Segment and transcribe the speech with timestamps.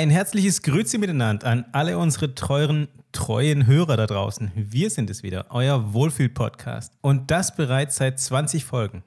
[0.00, 4.50] Ein herzliches Grüezi miteinander an alle unsere teuren, treuen Hörer da draußen.
[4.54, 6.94] Wir sind es wieder, euer Wohlfühl-Podcast.
[7.02, 9.04] Und das bereits seit 20 Folgen.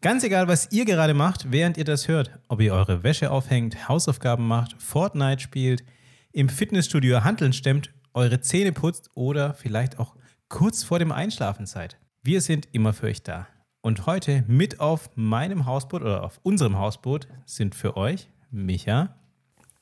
[0.00, 2.40] Ganz egal, was ihr gerade macht, während ihr das hört.
[2.48, 5.84] Ob ihr eure Wäsche aufhängt, Hausaufgaben macht, Fortnite spielt,
[6.32, 10.16] im Fitnessstudio Handeln stemmt, eure Zähne putzt oder vielleicht auch
[10.48, 11.98] kurz vor dem Einschlafen seid.
[12.24, 13.46] Wir sind immer für euch da.
[13.80, 19.14] Und heute mit auf meinem Hausboot oder auf unserem Hausboot sind für euch Micha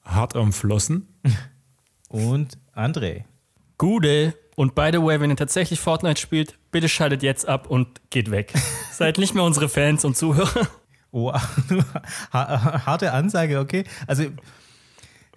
[0.05, 1.09] hart am Flossen.
[2.09, 3.25] Und André.
[3.79, 4.35] Gude.
[4.57, 8.31] Und by the way, wenn ihr tatsächlich Fortnite spielt, bitte schaltet jetzt ab und geht
[8.31, 8.53] weg.
[8.93, 10.69] Seid nicht mehr unsere Fans und Zuhörer.
[11.11, 11.33] Oh,
[12.33, 13.85] harte Ansage, okay.
[14.07, 14.25] Also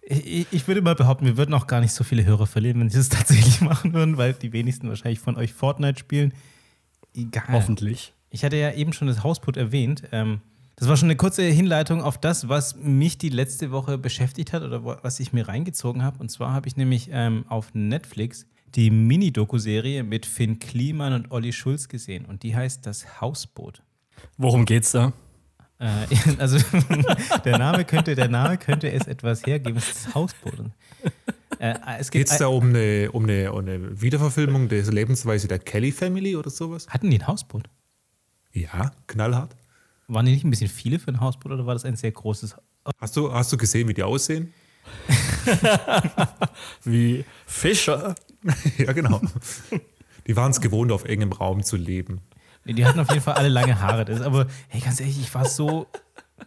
[0.03, 2.89] ich, ich, würde mal behaupten, wir würden auch gar nicht so viele Hörer verlieren, wenn
[2.89, 6.33] sie es tatsächlich machen würden, weil die wenigsten wahrscheinlich von euch Fortnite spielen.
[7.15, 7.47] Egal.
[7.49, 8.13] Hoffentlich.
[8.29, 10.03] Ich hatte ja eben schon das Hausput erwähnt.
[10.11, 10.41] Ähm,
[10.77, 14.61] das war schon eine kurze Hinleitung auf das, was mich die letzte Woche beschäftigt hat
[14.61, 16.19] oder was ich mir reingezogen habe.
[16.19, 21.51] Und zwar habe ich nämlich ähm, auf Netflix die Mini-Doku-Serie mit Finn Kliman und Olli
[21.51, 22.25] Schulz gesehen.
[22.25, 23.81] Und die heißt Das Hausboot.
[24.37, 25.13] Worum geht's da?
[25.79, 26.05] Äh,
[26.37, 26.59] also
[27.45, 29.77] der Name könnte, der Name könnte es etwas hergeben.
[29.77, 30.59] Es ist das Hausboot.
[31.57, 35.57] Äh, es geht es da um eine, um, eine, um eine Wiederverfilmung der Lebensweise der
[35.57, 36.87] Kelly Family oder sowas?
[36.87, 37.67] Hatten die ein Hausboot?
[38.53, 39.55] Ja, knallhart.
[40.07, 42.55] Waren die nicht ein bisschen viele für ein Hausboot oder war das ein sehr großes?
[42.99, 44.53] Hast du, hast du gesehen, wie die aussehen?
[46.83, 48.15] wie Fischer.
[48.77, 49.21] ja, genau.
[50.25, 52.21] Die waren es gewohnt, auf engem Raum zu leben.
[52.63, 54.05] Nee, die hatten auf jeden Fall alle lange Haare.
[54.05, 55.87] Das, aber hey, ganz ehrlich, ich war so,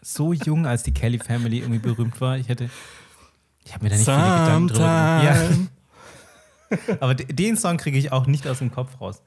[0.00, 2.38] so jung, als die Kelly Family irgendwie berühmt war.
[2.38, 2.70] Ich hätte,
[3.64, 4.84] ich habe mir da nicht viele Gedanken drüber.
[4.84, 5.48] Ja.
[7.00, 9.22] aber den Song kriege ich auch nicht aus dem Kopf raus.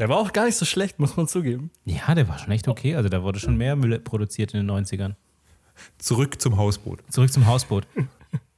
[0.00, 1.70] Der war auch gar nicht so schlecht, muss man zugeben.
[1.84, 2.96] Ja, der war schon echt okay.
[2.96, 5.14] Also da wurde schon mehr Müll produziert in den 90ern.
[5.98, 7.02] Zurück zum Hausboot.
[7.10, 7.86] Zurück zum Hausboot.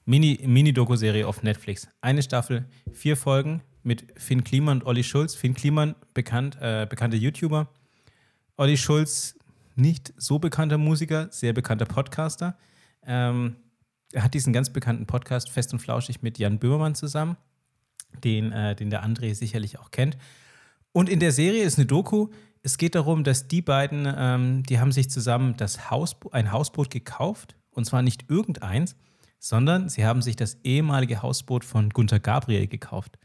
[0.04, 1.88] Mini-Doku-Serie auf Netflix.
[2.00, 5.34] Eine Staffel, vier Folgen mit Finn Kliman und Olli Schulz.
[5.34, 7.66] Finn Kliman, bekannt, äh, bekannter YouTuber.
[8.56, 9.36] Olli Schulz,
[9.74, 12.56] nicht so bekannter Musiker, sehr bekannter Podcaster.
[13.04, 13.56] Ähm,
[14.12, 17.36] er hat diesen ganz bekannten Podcast Fest und Flauschig mit Jan Böhmermann zusammen,
[18.22, 20.16] den, äh, den der André sicherlich auch kennt.
[20.92, 22.28] Und in der Serie ist eine Doku.
[22.62, 26.90] Es geht darum, dass die beiden, ähm, die haben sich zusammen das Hausbo ein Hausboot
[26.90, 27.56] gekauft.
[27.70, 28.94] Und zwar nicht irgendeins,
[29.38, 33.18] sondern sie haben sich das ehemalige Hausboot von Gunther Gabriel gekauft.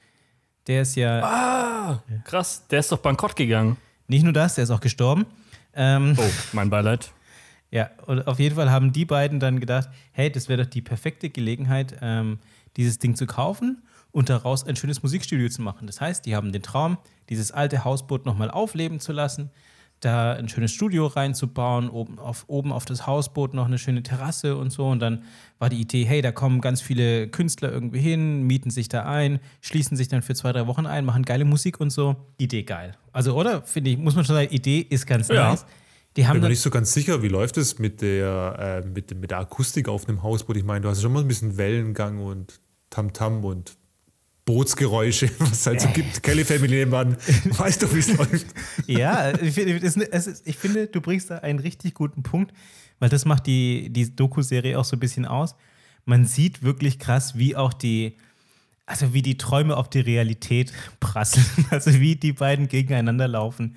[0.65, 1.21] Der ist ja.
[1.23, 2.65] Ah, krass.
[2.69, 3.77] Der ist doch bankrott gegangen.
[4.07, 5.25] Nicht nur das, der ist auch gestorben.
[5.73, 7.11] Ähm, oh, mein Beileid.
[7.69, 10.81] Ja, und auf jeden Fall haben die beiden dann gedacht: hey, das wäre doch die
[10.81, 12.39] perfekte Gelegenheit, ähm,
[12.77, 13.83] dieses Ding zu kaufen
[14.17, 15.85] und daraus ein schönes Musikstudio zu machen.
[15.85, 16.97] Das heißt, die haben den Traum,
[17.29, 19.51] dieses alte Hausboot nochmal aufleben zu lassen,
[19.99, 24.57] da ein schönes Studio reinzubauen, oben auf, oben auf das Hausboot noch eine schöne Terrasse
[24.57, 24.87] und so.
[24.87, 25.21] Und dann
[25.59, 29.39] war die Idee, hey, da kommen ganz viele Künstler irgendwie hin, mieten sich da ein,
[29.61, 32.15] schließen sich dann für zwei, drei Wochen ein, machen geile Musik und so.
[32.39, 32.97] Idee geil.
[33.11, 33.61] Also, oder?
[33.61, 35.51] Finde ich, muss man schon sagen, Idee ist ganz ja.
[35.51, 35.63] nice.
[36.15, 39.15] Die haben Bin mir nicht so ganz sicher, wie läuft es mit der, äh, mit,
[39.15, 40.57] mit der Akustik auf einem Hausboot?
[40.57, 43.77] Ich meine, du hast schon mal ein bisschen Wellengang und Tamtam -Tam und
[44.47, 46.23] Bootsgeräusche, was es halt so gibt.
[46.23, 47.17] Kelly Family nebenan.
[47.45, 48.47] Weißt du, wie es läuft?
[48.87, 50.07] Ja, ich finde,
[50.45, 52.53] ich finde, du bringst da einen richtig guten Punkt,
[52.97, 55.55] weil das macht die, die Doku-Serie auch so ein bisschen aus.
[56.05, 58.15] Man sieht wirklich krass, wie auch die,
[58.85, 60.71] also wie die Träume auf die Realität
[61.01, 61.45] prasseln.
[61.69, 63.75] Also wie die beiden gegeneinander laufen.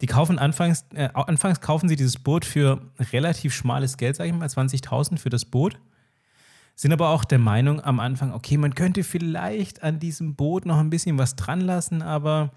[0.00, 4.36] Die kaufen anfangs, äh, anfangs kaufen sie dieses Boot für relativ schmales Geld, sage ich
[4.36, 5.76] mal, 20.000 für das Boot
[6.76, 10.78] sind aber auch der Meinung am Anfang, okay, man könnte vielleicht an diesem Boot noch
[10.78, 12.52] ein bisschen was dran lassen, aber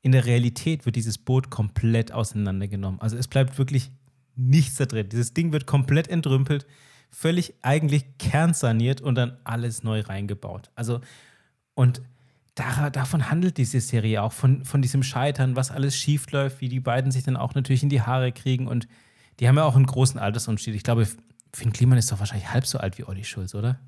[0.00, 3.00] in der Realität wird dieses Boot komplett auseinandergenommen.
[3.00, 3.92] Also es bleibt wirklich
[4.34, 5.10] nichts da drin.
[5.10, 6.66] Dieses Ding wird komplett entrümpelt,
[7.10, 10.70] völlig eigentlich kernsaniert und dann alles neu reingebaut.
[10.74, 11.00] Also
[11.74, 12.00] und
[12.54, 16.68] da, davon handelt diese Serie auch, von, von diesem Scheitern, was alles schief läuft, wie
[16.68, 18.88] die beiden sich dann auch natürlich in die Haare kriegen und
[19.40, 20.74] die haben ja auch einen großen Altersunterschied.
[20.74, 21.06] Ich glaube,
[21.54, 23.78] Finn Kliman ist doch wahrscheinlich halb so alt wie Olli Schulz, oder?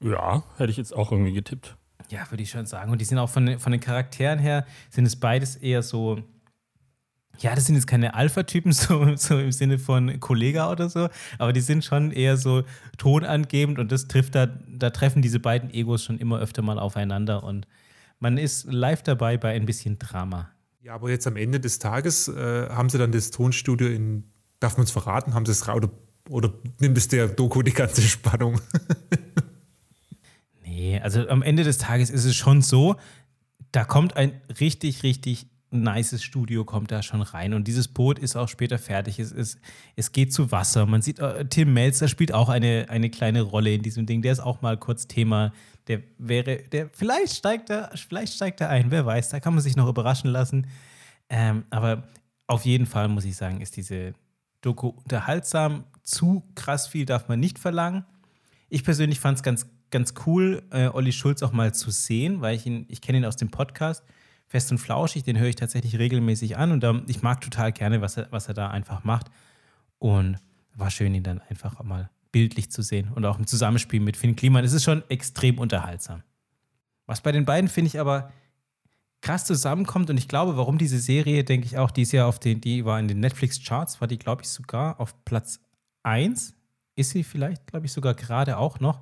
[0.00, 1.76] Ja, hätte ich jetzt auch irgendwie getippt.
[2.10, 2.92] Ja, würde ich schon sagen.
[2.92, 6.22] Und die sind auch von, von den Charakteren her, sind es beides eher so,
[7.38, 11.08] ja, das sind jetzt keine Alpha-Typen, so, so im Sinne von Kollega oder so,
[11.38, 12.64] aber die sind schon eher so
[12.98, 17.42] tonangebend und das trifft da, da treffen diese beiden Egos schon immer öfter mal aufeinander
[17.42, 17.66] und
[18.20, 20.50] man ist live dabei bei ein bisschen Drama.
[20.82, 24.76] Ja, aber jetzt am Ende des Tages äh, haben sie dann das Tonstudio in, darf
[24.76, 25.88] man es verraten, haben sie es oder
[26.28, 28.60] oder nimmt es der Doku die ganze Spannung?
[30.64, 32.96] nee, also am Ende des Tages ist es schon so,
[33.72, 37.52] da kommt ein richtig, richtig nices Studio kommt da schon rein.
[37.52, 39.18] Und dieses Boot ist auch später fertig.
[39.18, 39.58] Es, ist,
[39.96, 40.86] es geht zu Wasser.
[40.86, 44.22] Man sieht, äh, Tim Melzer spielt auch eine, eine kleine Rolle in diesem Ding.
[44.22, 45.52] Der ist auch mal kurz Thema.
[45.88, 49.62] Der wäre, der, vielleicht steigt er, vielleicht steigt er ein, wer weiß, da kann man
[49.62, 50.66] sich noch überraschen lassen.
[51.28, 52.04] Ähm, aber
[52.46, 54.14] auf jeden Fall muss ich sagen, ist diese
[54.60, 55.84] Doku unterhaltsam.
[56.04, 58.04] Zu krass viel darf man nicht verlangen.
[58.68, 62.54] Ich persönlich fand es ganz, ganz cool, äh, Olli Schulz auch mal zu sehen, weil
[62.54, 64.04] ich ihn, ich kenne ihn aus dem Podcast.
[64.46, 68.00] Fest und Flauschig, den höre ich tatsächlich regelmäßig an und da, ich mag total gerne,
[68.00, 69.30] was er, was er da einfach macht.
[69.98, 70.36] Und
[70.76, 74.36] war schön, ihn dann einfach mal bildlich zu sehen und auch im Zusammenspiel mit Finn
[74.36, 74.64] Kliman.
[74.64, 76.22] Es ist schon extrem unterhaltsam.
[77.06, 78.32] Was bei den beiden, finde ich, aber
[79.20, 82.38] krass zusammenkommt und ich glaube, warum diese Serie, denke ich auch, die ist ja auf
[82.38, 85.60] den, die war in den Netflix-Charts, war die, glaube ich, sogar auf Platz
[86.04, 86.54] 1.
[86.96, 89.00] Ist sie vielleicht, glaube ich, sogar gerade auch noch.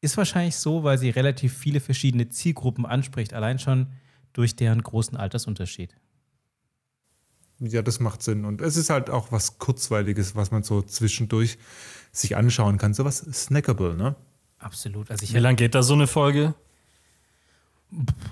[0.00, 3.88] Ist wahrscheinlich so, weil sie relativ viele verschiedene Zielgruppen anspricht, allein schon
[4.32, 5.94] durch deren großen Altersunterschied.
[7.60, 8.44] Ja, das macht Sinn.
[8.44, 11.58] Und es ist halt auch was Kurzweiliges, was man so zwischendurch
[12.12, 12.94] sich anschauen kann.
[12.94, 14.16] So was snackable, ne?
[14.58, 15.10] Absolut.
[15.10, 16.54] Also ich Wie lange geht da so eine Folge?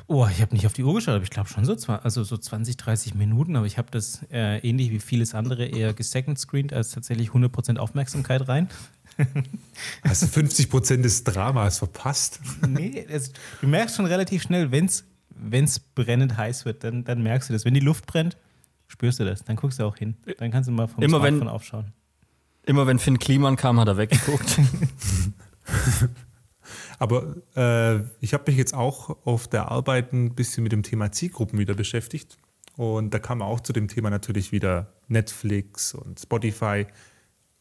[0.09, 2.25] Oh, ich habe nicht auf die Uhr geschaut, aber ich glaube schon so, zwa- also
[2.25, 6.73] so 20, 30 Minuten, aber ich habe das äh, ähnlich wie vieles andere eher gesecond-screened
[6.73, 8.69] als tatsächlich 100% Aufmerksamkeit rein.
[10.03, 12.41] Hast du 50 Prozent des Dramas verpasst?
[12.67, 17.49] Nee, es, du merkst schon relativ schnell, wenn es brennend heiß wird, dann, dann merkst
[17.49, 17.65] du das.
[17.65, 18.37] Wenn die Luft brennt,
[18.89, 19.45] spürst du das.
[19.45, 20.17] Dann guckst du auch hin.
[20.39, 21.93] Dann kannst du mal vom Immer wenn- Smartphone aufschauen.
[22.65, 24.59] Immer wenn Finn Kliman kam, hat er weggeguckt.
[27.03, 31.11] Aber äh, ich habe mich jetzt auch auf der Arbeit ein bisschen mit dem Thema
[31.11, 32.39] Zielgruppen wieder beschäftigt.
[32.77, 36.87] Und da kam auch zu dem Thema natürlich wieder Netflix und Spotify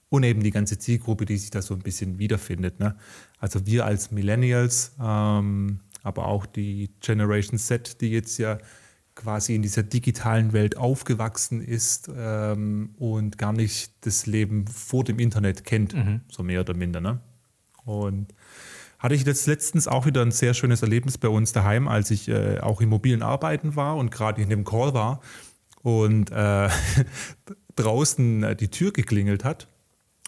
[0.09, 2.79] und eben die ganze Zielgruppe, die sich da so ein bisschen wiederfindet.
[2.79, 2.95] Ne?
[3.39, 8.59] Also wir als Millennials, ähm, aber auch die Generation Z, die jetzt ja
[9.15, 15.17] quasi in dieser digitalen Welt aufgewachsen ist ähm, und gar nicht das Leben vor dem
[15.17, 15.95] Internet kennt,
[16.29, 17.01] so mehr oder minder.
[17.01, 17.19] Ne?
[17.85, 18.35] Und
[19.01, 22.27] hatte ich jetzt letztens auch wieder ein sehr schönes Erlebnis bei uns daheim, als ich
[22.29, 25.21] äh, auch im mobilen Arbeiten war und gerade in dem Call war
[25.81, 26.69] und äh,
[27.75, 29.67] draußen äh, die Tür geklingelt hat.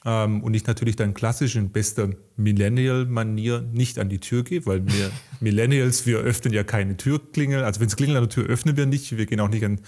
[0.06, 4.86] Ähm, und ich natürlich dann klassisch in bester Millennial-Manier nicht an die Tür gehe, weil
[4.86, 7.64] wir Millennials, wir öffnen ja keine Türklingel.
[7.64, 9.16] Also wenn es klingelt an der Tür, öffnen wir nicht.
[9.18, 9.80] Wir gehen auch nicht an,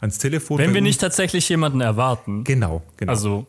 [0.00, 0.58] ans Telefon.
[0.58, 2.44] wenn wir uns- nicht tatsächlich jemanden erwarten.
[2.44, 3.12] Genau, genau.
[3.12, 3.46] Also,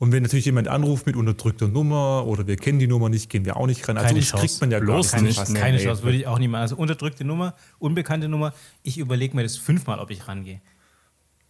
[0.00, 3.44] Und wenn natürlich jemand anruft mit unterdrückter Nummer oder wir kennen die Nummer nicht, gehen
[3.44, 3.96] wir auch nicht ran.
[3.98, 4.46] Also Keine Chance.
[4.46, 5.38] kriegt man ja Bloß nicht.
[5.38, 5.48] nicht.
[5.50, 5.84] Nee, Keine Nee.
[5.84, 6.62] Chance, würde ich auch nicht machen.
[6.62, 8.52] Also unterdrückte Nummer, unbekannte Nummer.
[8.82, 10.60] Ich überlege mir das fünfmal, ob ich rangehe.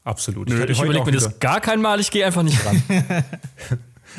[0.05, 0.49] Absolut.
[0.49, 2.82] nö, ich heute überlege mir das gar kein Mal, ich gehe einfach nicht ran.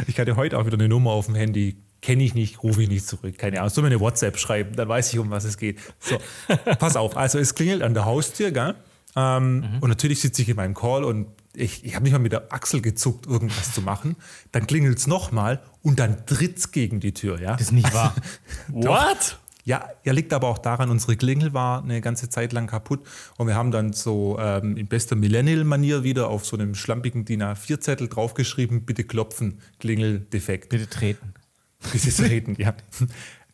[0.08, 2.88] Ich hatte heute auch wieder eine Nummer auf dem Handy, kenne ich nicht, rufe ich
[2.88, 3.38] nicht zurück.
[3.38, 3.70] Keine Ahnung.
[3.72, 5.80] Soll mir eine WhatsApp schreiben, dann weiß ich, um was es geht.
[6.00, 6.18] So,
[6.80, 7.18] pass auf.
[7.18, 8.76] Also es klingelt an der Haustür, gell?
[9.18, 12.32] Ähm, Und natürlich sitze ich in meinem Call und ich, ich habe nicht mal mit
[12.32, 14.16] der Achsel gezuckt, irgendwas zu machen.
[14.52, 17.54] Dann klingelt es nochmal und dann tritt's gegen die Tür, ja?
[17.54, 18.16] Das ist nicht wahr.
[18.70, 19.38] What?
[19.64, 23.02] Ja, ja, liegt aber auch daran, unsere Klingel war eine ganze Zeit lang kaputt
[23.38, 27.44] und wir haben dann so ähm, in bester Millennial-Manier wieder auf so einem schlampigen DIN
[27.44, 30.70] A4-Zettel draufgeschrieben, bitte klopfen, Klingel defekt.
[30.70, 31.34] Bitte treten.
[31.92, 32.74] Bitte treten, ja.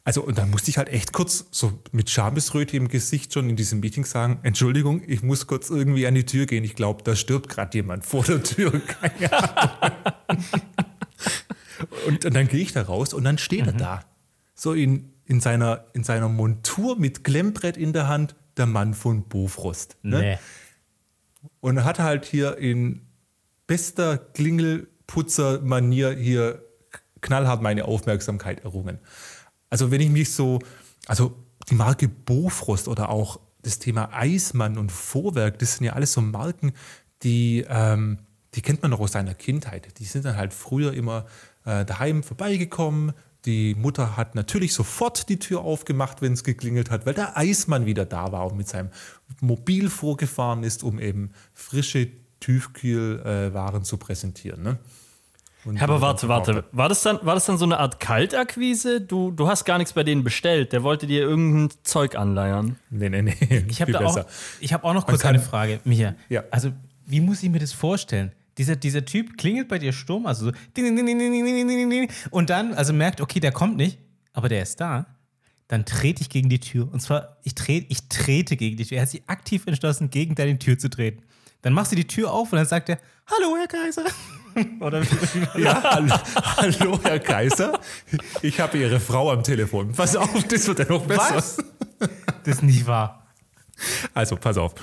[0.08, 3.58] Also, und dann musste ich halt echt kurz so mit Schamesröte im Gesicht schon in
[3.58, 6.64] diesem Meeting sagen: Entschuldigung, ich muss kurz irgendwie an die Tür gehen.
[6.64, 8.72] Ich glaube, da stirbt gerade jemand vor der Tür.
[9.02, 10.44] Keine Ahnung.
[12.08, 14.06] und, und dann gehe ich da raus und dann steht er da.
[14.56, 19.24] So in, in, seiner, in seiner Montur mit Klemmbrett in der Hand, der Mann von
[19.28, 19.98] Bofrost.
[20.04, 20.22] Ne?
[20.22, 20.38] Nee.
[21.60, 23.02] Und hat halt hier in
[23.68, 26.64] bester Klingelputzer-Manier hier
[27.20, 29.00] knallhart meine Aufmerksamkeit errungen.
[29.70, 30.60] Also wenn ich mich so,
[31.08, 31.36] also
[31.70, 36.22] die Marke Bofrost oder auch das Thema Eismann und Vorwerk, das sind ja alles so
[36.22, 36.74] Marken,
[37.24, 38.20] die, ähm,
[38.54, 40.00] die kennt man noch aus seiner Kindheit.
[40.00, 41.26] Die sind dann halt früher immer
[41.66, 43.14] äh, daheim vorbeigekommen.
[43.46, 47.86] Die Mutter hat natürlich sofort die Tür aufgemacht, wenn es geklingelt hat, weil der Eismann
[47.86, 48.90] wieder da war und mit seinem
[49.42, 52.10] Mobil vorgefahren ist, um eben frische
[52.40, 54.64] Tiefkühlwaren zu präsentieren.
[54.64, 54.80] Ne?
[55.68, 56.64] Und aber warte, warte.
[56.72, 59.02] War das, dann, war das dann so eine Art Kaltakquise?
[59.02, 60.72] Du, du hast gar nichts bei denen bestellt.
[60.72, 62.78] Der wollte dir irgendein Zeug anleiern.
[62.90, 63.36] Nee, nee, nee.
[63.68, 66.16] Ich habe auch, hab auch noch kurz eine Frage, Micha.
[66.30, 66.44] Ja.
[66.52, 66.72] Also,
[67.06, 68.32] wie muss ich mir das vorstellen?
[68.58, 70.52] Dieser, dieser Typ klingelt bei dir Sturm, also so.
[72.32, 74.00] Und dann, also merkt, okay, der kommt nicht,
[74.34, 75.06] aber der ist da
[75.68, 76.88] dann trete ich gegen die Tür.
[76.92, 78.98] Und zwar, ich, tre ich trete gegen die Tür.
[78.98, 81.24] Er hat sich aktiv entschlossen, gegen deine Tür zu treten.
[81.62, 84.06] Dann machst du die Tür auf und dann sagt er, Hallo, Herr Kaiser.
[84.80, 86.16] Oder wie, Ja, hallo,
[86.58, 87.80] hallo, Herr Kaiser.
[88.42, 89.92] Ich habe Ihre Frau am Telefon.
[89.92, 91.36] Pass auf, das wird ja noch besser.
[91.36, 91.58] was?
[92.44, 93.28] Das ist nicht wahr.
[94.14, 94.74] Also, pass auf.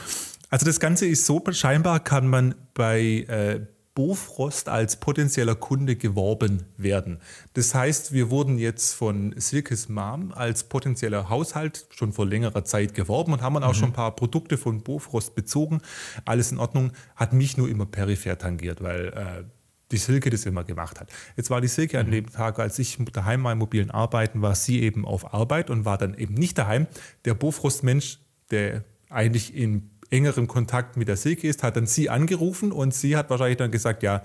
[0.51, 3.61] Also das Ganze ist so, scheinbar kann man bei äh,
[3.95, 7.21] Bofrost als potenzieller Kunde geworben werden.
[7.55, 12.95] Das heißt, wir wurden jetzt von Silkes Mom als potenzieller Haushalt schon vor längerer Zeit
[12.95, 15.81] geworben und haben dann auch schon ein paar Produkte von Bofrost bezogen.
[16.25, 19.45] Alles in Ordnung, hat mich nur immer peripher tangiert, weil äh,
[19.91, 21.11] die Silke das immer gemacht hat.
[21.37, 24.55] Jetzt war die Silke an dem Tag, als ich daheim war im mobilen Arbeiten, war
[24.55, 26.87] sie eben auf Arbeit und war dann eben nicht daheim.
[27.25, 28.19] Der Bofrost-Mensch,
[28.51, 33.17] der eigentlich in engerem Kontakt mit der Silke ist, hat dann sie angerufen und sie
[33.17, 34.23] hat wahrscheinlich dann gesagt, ja,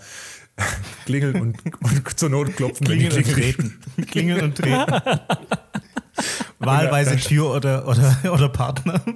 [1.06, 3.80] klingeln und, und zur Not klopfen, Klingeln und treten.
[4.08, 4.94] Klingeln und treten.
[6.60, 9.01] Wahlweise Tür oder, oder, oder Partner.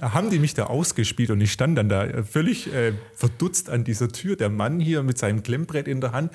[0.00, 3.70] Da haben die mich da ausgespielt und ich stand dann da äh, völlig äh, verdutzt
[3.70, 4.36] an dieser Tür.
[4.36, 6.32] Der Mann hier mit seinem Klemmbrett in der Hand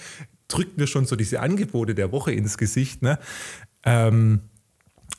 [0.47, 3.01] drückt mir schon so diese Angebote der Woche ins Gesicht.
[3.01, 3.19] Ne?
[3.83, 4.41] Ähm,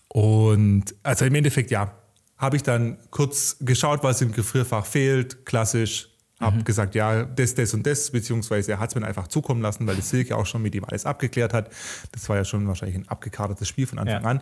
[0.09, 1.95] und also im Endeffekt, ja,
[2.37, 6.09] habe ich dann kurz geschaut, was im Gefrierfach fehlt, klassisch.
[6.41, 9.87] Habe gesagt, ja, das, das und das, beziehungsweise er hat es mir einfach zukommen lassen,
[9.87, 11.71] weil die Silke auch schon mit ihm alles abgeklärt hat.
[12.13, 14.29] Das war ja schon wahrscheinlich ein abgekartetes Spiel von Anfang Ja.
[14.29, 14.41] an.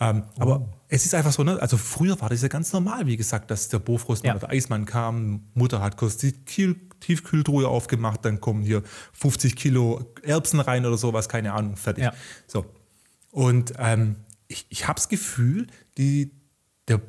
[0.00, 1.60] Ähm, Aber es ist einfach so, ne?
[1.60, 4.42] also früher war das ja ganz normal, wie gesagt, dass der Bofrostmann Ja.
[4.42, 8.82] oder Eismann kam, Mutter hat kurz die Kiel Tiefkühltruhe aufgemacht, dann kommen hier
[9.12, 12.04] 50 Kilo Erbsen rein oder sowas, keine Ahnung, fertig.
[12.04, 12.14] Ja.
[12.46, 12.64] So.
[13.30, 14.16] Und ähm,
[14.48, 15.66] ich, ich habe das Gefühl,
[15.98, 16.30] die,
[16.88, 17.02] der,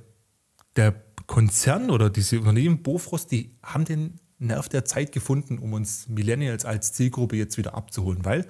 [0.75, 0.93] der
[1.27, 6.65] Konzern oder diese Unternehmen Bofrost, die haben den Nerv der Zeit gefunden, um uns Millennials
[6.65, 8.45] als Zielgruppe jetzt wieder abzuholen, weil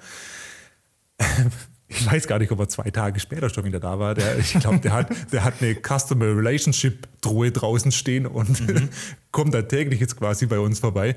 [1.88, 4.14] ich weiß gar nicht, ob er zwei Tage später schon wieder da war.
[4.14, 8.62] Der, ich glaube, der hat, der hat eine Customer Relationship Truhe draußen stehen und
[9.30, 11.16] kommt da täglich jetzt quasi bei uns vorbei.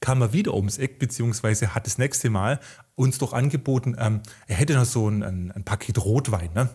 [0.00, 2.60] Kam er wieder ums Eck, beziehungsweise hat das nächste Mal
[2.94, 6.68] uns doch angeboten, ähm, er hätte noch so ein, ein, ein Paket Rotwein, ne?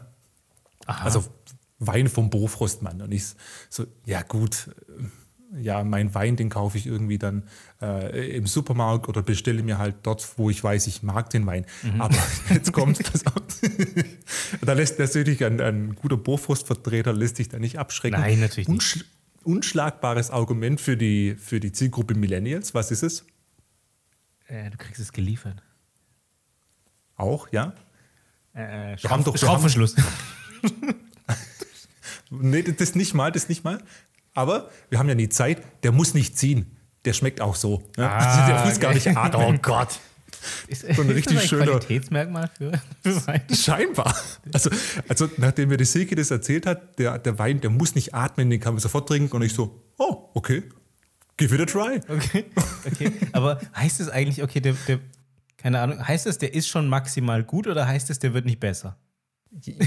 [0.86, 1.26] Also
[1.80, 3.02] Wein vom Bofrostmann.
[3.02, 3.26] Und ich
[3.70, 4.70] so, ja gut,
[5.60, 7.44] ja, mein Wein, den kaufe ich irgendwie dann
[7.82, 11.66] äh, im Supermarkt oder bestelle mir halt dort, wo ich weiß, ich mag den Wein.
[12.00, 12.16] Aber
[12.50, 13.42] jetzt kommt pass auf.
[14.62, 18.20] da lässt natürlich ein, ein guter Bofrostvertreter lässt sich da nicht abschrecken.
[18.20, 18.76] Nein, natürlich nicht.
[18.76, 19.06] Unschl
[19.44, 22.74] unschlagbares Argument für die, für die Zielgruppe Millennials.
[22.74, 23.26] Was ist es?
[24.48, 25.62] Äh, du kriegst es geliefert.
[27.16, 27.74] Auch, ja?
[28.54, 29.96] Äh, Wir haben doch- Schraubverschluss.
[32.32, 33.82] Nee, das nicht mal, das nicht mal.
[34.36, 36.78] Aber wir haben ja nie Zeit, der muss nicht ziehen.
[37.06, 37.82] Der schmeckt auch so.
[37.98, 38.10] Ne?
[38.10, 39.56] also der muss gar nicht atmen.
[39.56, 40.00] Oh Gott.
[40.68, 42.72] Ist, So ein ist richtig das ein Qualitätsmerkmal für,
[43.04, 43.42] für Wein?
[43.52, 44.16] Scheinbar.
[44.54, 44.70] Also,
[45.08, 48.50] also nachdem mir die Silke das erzählt hat, der, der Wein, der muss nicht atmen,
[48.50, 49.36] den kann man sofort trinken.
[49.36, 50.64] Und ich so, oh, okay,
[51.38, 52.00] give it a try.
[52.08, 52.46] Okay,
[52.86, 53.12] okay.
[53.32, 55.00] Aber heißt es eigentlich, okay, der, der,
[55.58, 58.60] keine Ahnung, heißt es, der ist schon maximal gut oder heißt es, der wird nicht
[58.60, 58.98] besser?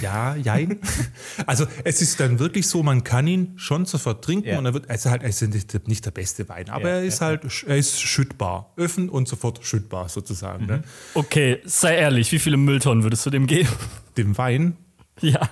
[0.03, 0.79] Ja, jein.
[1.47, 4.59] Also es ist dann wirklich so, man kann ihn schon sofort trinken Ja.
[4.59, 7.21] und er wird, also halt, er ist nicht, der beste Wein, aber Ja, er ist
[7.21, 8.73] ja, halt, er ist schüttbar.
[8.77, 10.67] Öffnen und sofort schüttbar sozusagen.
[10.67, 10.83] Ne?
[11.15, 13.69] Okay, sei ehrlich, wie viele Mülltonnen würdest du dem geben?
[14.17, 14.77] Dem Wein,
[15.21, 15.49] Ja.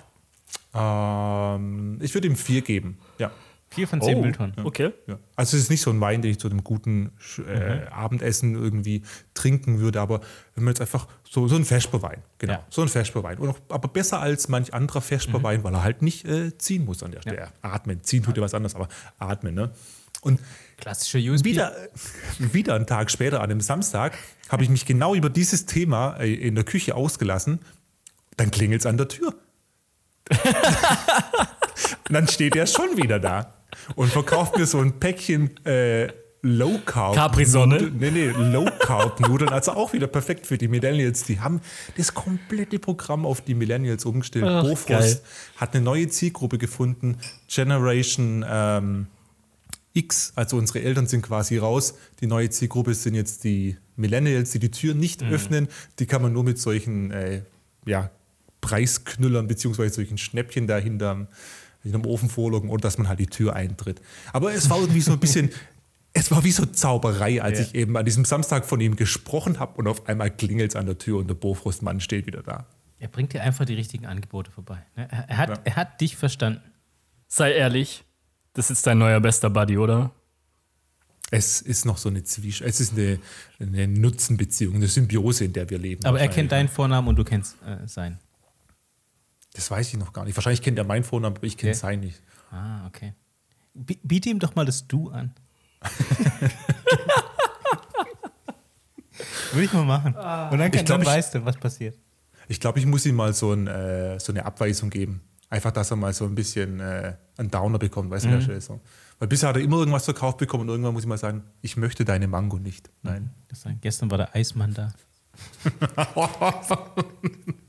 [0.75, 2.99] ähm, ich würde ihm vier geben.
[3.19, 3.31] Ja.
[3.77, 4.55] Vier von zehn Oh, Mülltonnen.
[4.65, 4.91] Okay.
[5.07, 5.19] Ja.
[5.37, 7.13] Also es ist nicht so ein Wein, den ich zu einem guten
[7.47, 7.89] äh, Mhm.
[7.93, 9.03] Abendessen irgendwie
[9.35, 10.21] trinken würde, aber
[10.57, 12.65] wenn man jetzt einfach so, so ein Vesperwein, genau, Ja.
[12.71, 13.39] so ein.
[13.39, 17.03] Und auch, aber besser als manch anderer Vesperwein, weil er halt nicht äh, ziehen muss
[17.05, 17.49] an der Stelle.
[17.63, 19.71] Atmen, ziehen tut ja was anderes, aber atmen, ne?
[20.23, 20.41] Und
[20.79, 21.45] Klassischer USB.
[21.45, 21.73] wieder,
[22.39, 24.17] wieder einen Tag später, an einem Samstag,
[24.49, 27.61] habe ich mich genau über dieses Thema äh, in der Küche ausgelassen.
[28.37, 29.35] Dann klingelt es an der Tür.
[30.29, 30.39] Und
[32.15, 33.55] dann steht er schon wieder da
[33.95, 36.09] und verkauft mir so ein Päckchen äh,
[36.43, 37.15] Low Carb.
[37.15, 37.75] Capri-Sonne?
[37.75, 37.97] Nudeln.
[37.99, 39.51] Nee, nee, Low Carb Nudeln.
[39.51, 41.25] Also auch wieder perfekt für die Millennials.
[41.25, 41.61] Die haben
[41.97, 44.45] das komplette Programm auf die Millennials umgestellt.
[44.47, 45.21] Ach, Bofrost geil.
[45.57, 47.17] hat eine neue Zielgruppe gefunden.
[47.49, 49.07] Generation ähm,
[49.93, 51.95] X, also unsere Eltern sind quasi raus.
[52.21, 55.69] Die neue Zielgruppe sind jetzt die Millennials, die die Tür nicht öffnen.
[55.99, 57.43] Die kann man nur mit solchen äh,
[57.87, 58.11] ja,
[58.61, 60.79] Preisknüllern beziehungsweise solchen Schnäppchen da
[61.87, 64.01] hinterm, hinterm Ofen vorlogen oder dass man halt die Tür eintritt.
[64.33, 65.51] Aber es war irgendwie so ein bisschen,
[66.13, 67.65] es war wie so Zauberei, als Ja.
[67.67, 70.87] ich eben an diesem Samstag von ihm gesprochen habe und auf einmal klingelt es an
[70.87, 72.67] der Tür und der Bofrostmann steht wieder da.
[72.99, 74.79] Er bringt dir einfach die richtigen Angebote vorbei.
[74.97, 75.07] ne?
[75.11, 75.59] Er, hat, Ja.
[75.65, 76.61] er hat dich verstanden.
[77.29, 78.05] Sei ehrlich,
[78.55, 80.13] das ist dein neuer bester Buddy, oder?
[81.33, 83.19] Es ist noch so eine Zwisch, es ist eine,
[83.59, 86.05] eine Nutzenbeziehung, eine Symbiose, in der wir leben.
[86.07, 88.19] Aber er kennt deinen Vornamen und du kennst äh, seinen.
[89.57, 90.37] Das weiß ich noch gar nicht.
[90.37, 91.81] Wahrscheinlich kennt er meinen Vornamen, aber ich kenne Okay.
[91.81, 92.21] seinen nicht.
[92.51, 93.15] Ah, okay.
[93.75, 95.35] Bi- Biete ihm doch mal das Du an.
[99.53, 100.15] Würde ich mal machen.
[100.15, 101.97] Und dann, Ich kann, glaub, dann ich- weißt du, was passiert.
[102.49, 105.23] Ich glaube, ich muss ihm mal so, ein, äh, so eine Abweisung geben.
[105.49, 108.47] Einfach, dass er mal so ein bisschen äh, einen Downer bekommt, weißt du, mhm.
[108.47, 108.81] der so.
[109.19, 111.77] Weil bisher hat er immer irgendwas verkauft bekommen und irgendwann muss ich mal sagen, ich
[111.77, 112.91] möchte deine Mango nicht.
[113.03, 113.31] Nein.
[113.49, 114.93] Das heißt, gestern war der Eismann da.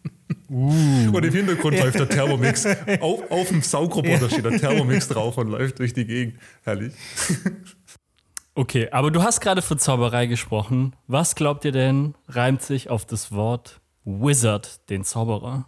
[0.49, 1.15] uh.
[1.15, 2.65] Und im Hintergrund läuft der Thermomix.
[2.99, 6.39] Auf, auf dem Saugroboter steht der Thermomix drauf und läuft durch die Gegend.
[6.63, 6.93] Herrlich.
[8.59, 10.95] Okay, aber du hast gerade von Zauberei gesprochen.
[11.05, 15.67] Was glaubt ihr denn, reimt sich auf das Wort Wizard, den Zauberer?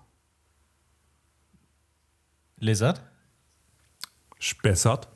[2.57, 3.00] Lizard?
[4.39, 5.07] Spessart?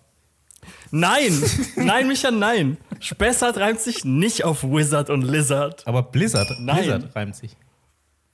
[0.92, 1.42] Nein!
[1.76, 2.78] Nein, Micha, nein!
[3.00, 5.88] Spessart reimt sich nicht auf Wizard und Lizard.
[5.88, 6.78] Aber Blizzard, nein.
[6.78, 7.58] Blizzard reimt sich.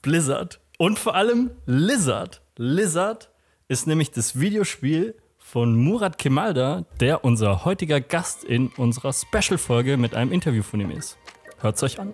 [0.02, 0.60] Blizzard.
[0.82, 2.42] Und vor allem Lizard.
[2.56, 3.30] Lizard
[3.68, 10.16] ist nämlich das Videospiel von Murat Kemalda, der unser heutiger Gast in unserer Special-Folge mit
[10.16, 11.18] einem Interview von ihm ist.
[11.60, 12.14] Hört's euch an.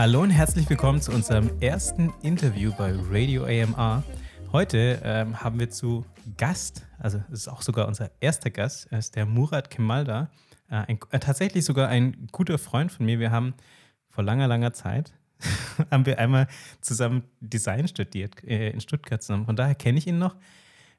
[0.00, 4.02] Hallo und herzlich willkommen zu unserem ersten Interview bei Radio AMR.
[4.50, 6.06] Heute ähm, haben wir zu
[6.38, 10.30] Gast, also es ist auch sogar unser erster Gast, ist der Murat Kemalda,
[10.70, 13.18] äh, ein, äh, tatsächlich sogar ein guter Freund von mir.
[13.18, 13.52] Wir haben
[14.08, 15.12] vor langer, langer Zeit
[15.90, 16.48] haben wir einmal
[16.80, 19.44] zusammen Design studiert äh, in Stuttgart zusammen.
[19.44, 20.34] Von daher kenne ich ihn noch.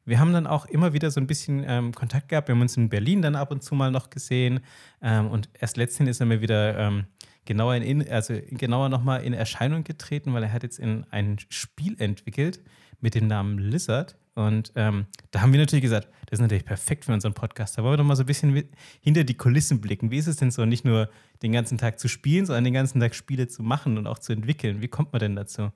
[0.05, 2.49] Wir haben dann auch immer wieder so ein bisschen ähm, Kontakt gehabt.
[2.49, 4.59] Wir haben uns in Berlin dann ab und zu mal noch gesehen.
[5.01, 7.05] Ähm, und erst letztendlich ist er mir wieder ähm,
[7.51, 11.99] genauer, in, also genauer nochmal in Erscheinung getreten, weil er hat jetzt in ein Spiel
[11.99, 12.61] entwickelt
[13.01, 14.15] mit dem Namen Lizard.
[14.35, 17.77] Und ähm, da haben wir natürlich gesagt, das ist natürlich perfekt für unseren Podcast.
[17.77, 18.69] Da wollen wir doch mal so ein bisschen
[19.01, 20.11] hinter die Kulissen blicken.
[20.11, 21.09] Wie ist es denn so, nicht nur
[21.43, 24.31] den ganzen Tag zu spielen, sondern den ganzen Tag Spiele zu machen und auch zu
[24.31, 24.81] entwickeln?
[24.81, 25.73] Wie kommt man denn dazu?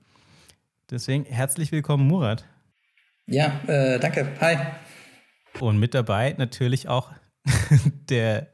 [0.90, 2.46] Deswegen herzlich willkommen, Murat.
[3.28, 4.32] Ja, äh, danke.
[4.40, 4.58] Hi.
[5.60, 7.12] Und mit dabei natürlich auch
[8.10, 8.48] der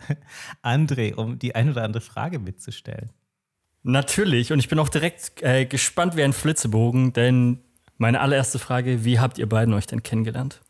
[0.64, 3.10] André, um die ein oder andere Frage mitzustellen.
[3.84, 7.60] Natürlich, und ich bin auch direkt äh, gespannt wie ein Flitzebogen, denn
[7.98, 10.62] meine allererste Frage, wie habt ihr beiden euch denn kennengelernt?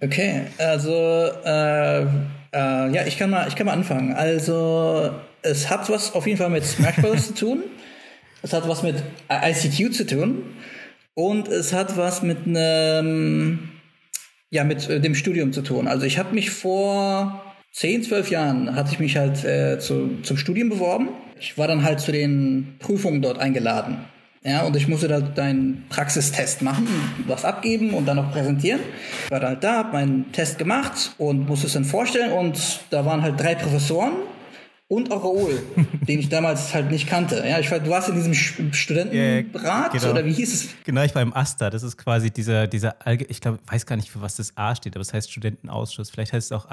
[0.00, 2.06] Okay, also äh, äh,
[2.52, 4.12] ja, ich kann mal, ich kann mal anfangen.
[4.14, 7.26] Also es hat was auf jeden Fall mit Smash Bros.
[7.34, 7.62] zu tun.
[8.42, 10.42] Es hat was mit ICQ zu tun.
[11.14, 13.70] Und es hat was mit einem
[14.50, 15.88] ja, mit äh, dem Studium zu tun.
[15.88, 20.36] Also ich habe mich vor 10, 12 Jahren, hatte ich mich halt äh, zu, zum
[20.36, 21.08] Studium beworben.
[21.40, 23.98] Ich war dann halt zu den Prüfungen dort eingeladen.
[24.42, 26.88] Ja, und ich musste da deinen Praxistest machen,
[27.26, 28.80] was abgeben und dann noch präsentieren.
[29.26, 32.80] Ich war dann halt da, hab meinen Test gemacht und musste es dann vorstellen und
[32.88, 34.12] da waren halt drei Professoren
[34.90, 35.62] und auch Raoul,
[36.08, 37.44] den ich damals halt nicht kannte.
[37.46, 40.10] Ja, ich war, du warst in diesem Studentenrat ja, genau.
[40.10, 40.68] oder wie hieß es?
[40.84, 41.70] Genau, ich war im AStA.
[41.70, 44.74] Das ist quasi dieser, dieser Allge ich glaube, weiß gar nicht, für was das A
[44.74, 46.10] steht, aber es heißt Studentenausschuss.
[46.10, 46.66] Vielleicht heißt es auch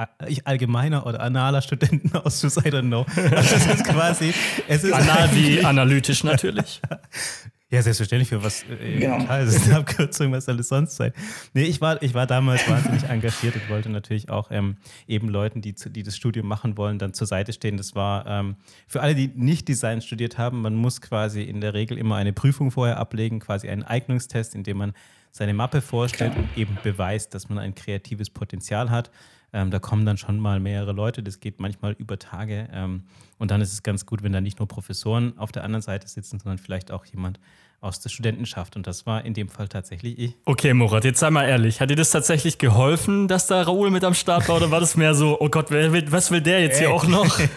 [0.46, 3.06] allgemeiner oder analer Studentenausschuss, I don't know.
[3.16, 4.34] Aber das ist quasi.
[4.68, 6.82] Es ist Anal wie analytisch natürlich.
[7.70, 8.64] Ja, selbstverständlich für was.
[8.64, 9.26] Äh, genau.
[9.28, 11.12] Das ist eine Abkürzung, was soll es sonst sein?
[11.54, 15.62] Nee, ich war, ich war damals wahnsinnig engagiert und wollte natürlich auch ähm, eben Leuten,
[15.62, 17.76] die, die das Studium machen wollen, dann zur Seite stehen.
[17.76, 18.56] Das war ähm,
[18.88, 22.32] für alle, die nicht Design studiert haben, man muss quasi in der Regel immer eine
[22.32, 24.94] Prüfung vorher ablegen, quasi einen Eignungstest, in dem man
[25.38, 26.44] seine Mappe vorstellt Klar.
[26.44, 29.12] und eben beweist, dass man ein kreatives Potenzial hat.
[29.54, 32.68] Ähm, da kommen dann schon mal mehrere Leute, das geht manchmal über Tage.
[32.74, 33.04] Ähm,
[33.38, 36.08] und dann ist es ganz gut, wenn da nicht nur Professoren auf der anderen Seite
[36.08, 37.40] sitzen, sondern vielleicht auch jemand
[37.80, 38.76] aus der Studentenschaft.
[38.76, 40.36] Und das war in dem Fall tatsächlich ich.
[40.46, 41.80] Okay, Murat, jetzt sei mal ehrlich.
[41.80, 44.58] Hat dir das tatsächlich geholfen, dass da Raoul mit am Start war?
[44.58, 47.40] Oder war das mehr so, oh Gott, wer was will der jetzt hier auch noch?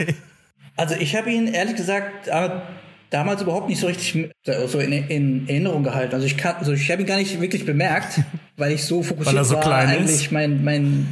[0.77, 2.31] Also ich habe ihn ehrlich gesagt
[3.11, 6.15] damals überhaupt nicht so richtig so in, in Erinnerung gehalten.
[6.15, 8.21] Also ich, also ich habe ihn gar nicht wirklich bemerkt,
[8.57, 10.33] weil ich so fokussiert weil er so war, klein eigentlich ist.
[10.33, 11.07] mein, mein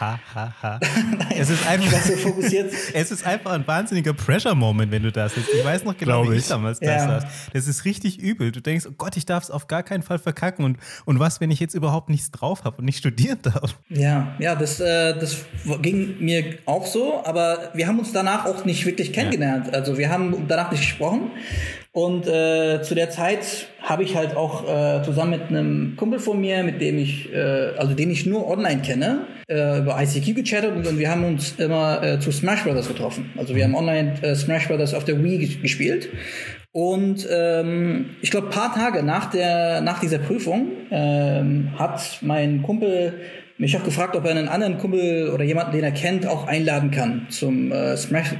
[0.00, 0.80] ha, ha, ha.
[1.36, 2.72] es, ist einfach, so fokussiert.
[2.94, 5.48] es ist einfach ein wahnsinniger Pressure-Moment, wenn du da sitzt.
[5.52, 7.06] Ich weiß noch genau, Glaube wie ich, ich damals ja.
[7.06, 7.30] da saß.
[7.52, 8.52] Das ist richtig übel.
[8.52, 10.64] Du denkst, oh Gott, ich darf es auf gar keinen Fall verkacken.
[10.64, 13.78] Und, und was, wenn ich jetzt überhaupt nichts drauf habe und nicht studieren darf?
[13.88, 15.44] Ja, ja, das, äh, das
[15.82, 17.24] ging mir auch so.
[17.24, 19.66] Aber wir haben uns danach auch nicht wirklich kennengelernt.
[19.66, 19.72] Ja.
[19.72, 21.30] Also wir haben danach nicht gesprochen.
[21.98, 26.40] Und äh, zu der Zeit habe ich halt auch äh, zusammen mit einem Kumpel von
[26.40, 30.76] mir, mit dem ich, äh, also den ich nur online kenne, äh, über ICQ gechattet
[30.76, 33.32] und, und wir haben uns immer äh, zu Smash Brothers getroffen.
[33.36, 36.08] Also wir haben online äh, Smash Brothers auf der Wii gespielt.
[36.70, 43.14] Und ähm, ich glaube, paar Tage nach, der, nach dieser Prüfung ähm, hat mein Kumpel
[43.58, 46.90] mich auch gefragt, ob er einen anderen Kumpel oder jemanden, den er kennt, auch einladen
[46.90, 48.34] kann zum äh, Smash,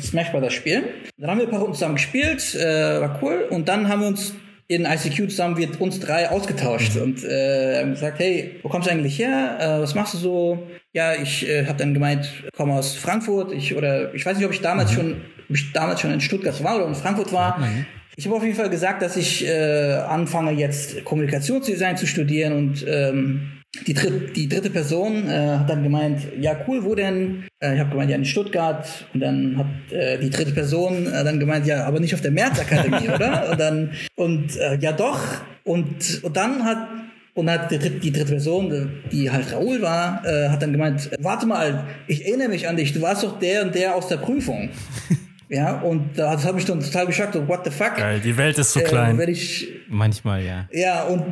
[0.00, 0.84] Smash Brothers spielen.
[1.18, 3.46] Dann haben wir ein paar Runden zusammen gespielt, äh, war cool.
[3.50, 4.34] Und dann haben wir uns
[4.68, 8.92] in ICQ zusammen wird uns drei ausgetauscht und äh, haben gesagt, hey, wo kommst du
[8.92, 9.58] eigentlich her?
[9.60, 10.66] Äh, was machst du so?
[10.92, 13.52] Ja, ich äh, habe dann gemeint, komme aus Frankfurt.
[13.52, 14.96] Ich oder ich weiß nicht, ob ich damals mhm.
[14.96, 15.12] schon,
[15.48, 17.58] ob ich damals schon in Stuttgart war oder in Frankfurt war.
[17.58, 17.86] Mhm.
[18.16, 22.84] Ich habe auf jeden Fall gesagt, dass ich äh, anfange jetzt Kommunikationsdesign zu studieren und
[22.88, 23.55] ähm,
[23.86, 27.44] die, dritt, die dritte Person äh, hat dann gemeint, ja cool, wo denn?
[27.60, 28.86] Äh, ich habe gemeint, ja in Stuttgart.
[29.14, 32.30] Und dann hat äh, die dritte Person äh, dann gemeint, ja, aber nicht auf der
[32.30, 33.50] Märzakademie, oder?
[33.50, 35.20] Und dann, und äh, ja doch.
[35.64, 36.88] Und, und dann hat
[37.34, 41.46] und hat die, die dritte Person, die halt Raoul war, äh, hat dann gemeint, warte
[41.46, 44.70] mal, ich erinnere mich an dich, du warst doch der und der aus der Prüfung.
[45.48, 47.34] Ja, und das hat mich dann total geschockt.
[47.34, 47.94] So, what the fuck?
[47.94, 49.16] Geil, die Welt ist so klein.
[49.28, 50.68] Ich, Manchmal, ja.
[50.72, 51.22] Ja, und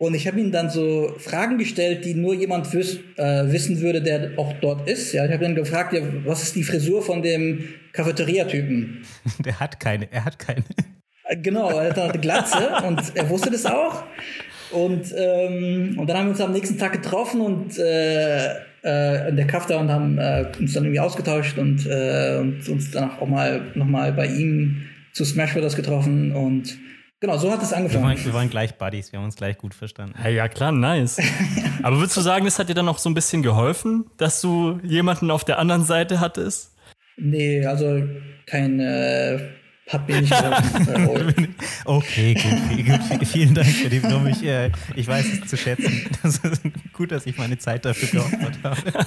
[0.00, 4.00] und ich habe ihm dann so Fragen gestellt, die nur jemand wiss, äh, wissen würde,
[4.00, 5.12] der auch dort ist.
[5.12, 9.02] Ja, ich habe dann gefragt, ja, was ist die Frisur von dem Cafeteria-Typen?
[9.44, 10.62] Der hat keine, er hat keine.
[11.24, 14.04] Äh, genau, er hat eine Glatze und er wusste das auch.
[14.70, 18.50] Und, ähm, und dann haben wir uns am nächsten Tag getroffen und äh,
[18.84, 22.90] äh, in der Kafta und haben äh, uns dann irgendwie ausgetauscht und, äh, und uns
[22.92, 24.82] danach auch mal nochmal bei ihm
[25.12, 26.78] zu Smash Brothers getroffen und
[27.20, 28.04] Genau, so hat es angefangen.
[28.04, 30.14] Wir waren, wir waren, gleich Buddies, wir haben uns gleich gut verstanden.
[30.22, 31.18] Ja, ja klar, nice.
[31.82, 34.78] Aber würdest du sagen, das hat dir dann auch so ein bisschen geholfen, dass du
[34.84, 36.76] jemanden auf der anderen Seite hattest?
[37.16, 38.04] Nee, also
[38.46, 39.40] kein äh,
[39.88, 41.56] hat mir nicht geholfen.
[41.86, 44.30] okay, gut, gut, Vielen Dank für die Blume.
[44.30, 46.08] Ich, äh, ich weiß es zu schätzen.
[46.22, 49.06] Das ist gut, dass ich meine Zeit dafür geopfert habe.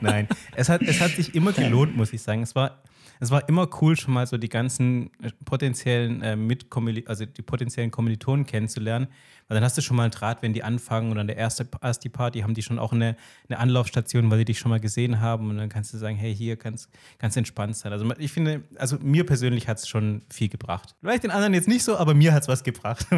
[0.00, 2.42] Nein, es hat, es hat sich immer gelohnt, muss ich sagen.
[2.42, 2.82] Es war
[3.20, 7.42] es war immer cool, schon mal so die ganzen äh, potenziellen äh, Mitkommil also die
[7.42, 9.08] potenziellen Kommilitonen kennenzulernen.
[9.46, 11.68] Weil dann hast du schon mal einen Draht, wenn die anfangen und an der erste
[11.80, 13.16] Asti Party haben die schon auch eine,
[13.48, 16.34] eine Anlaufstation, weil die dich schon mal gesehen haben und dann kannst du sagen, hey,
[16.34, 17.92] hier kannst ganz entspannt sein.
[17.92, 20.94] Also ich finde, also mir persönlich hat es schon viel gebracht.
[21.00, 23.06] Vielleicht den anderen jetzt nicht so, aber mir hat es was gebracht.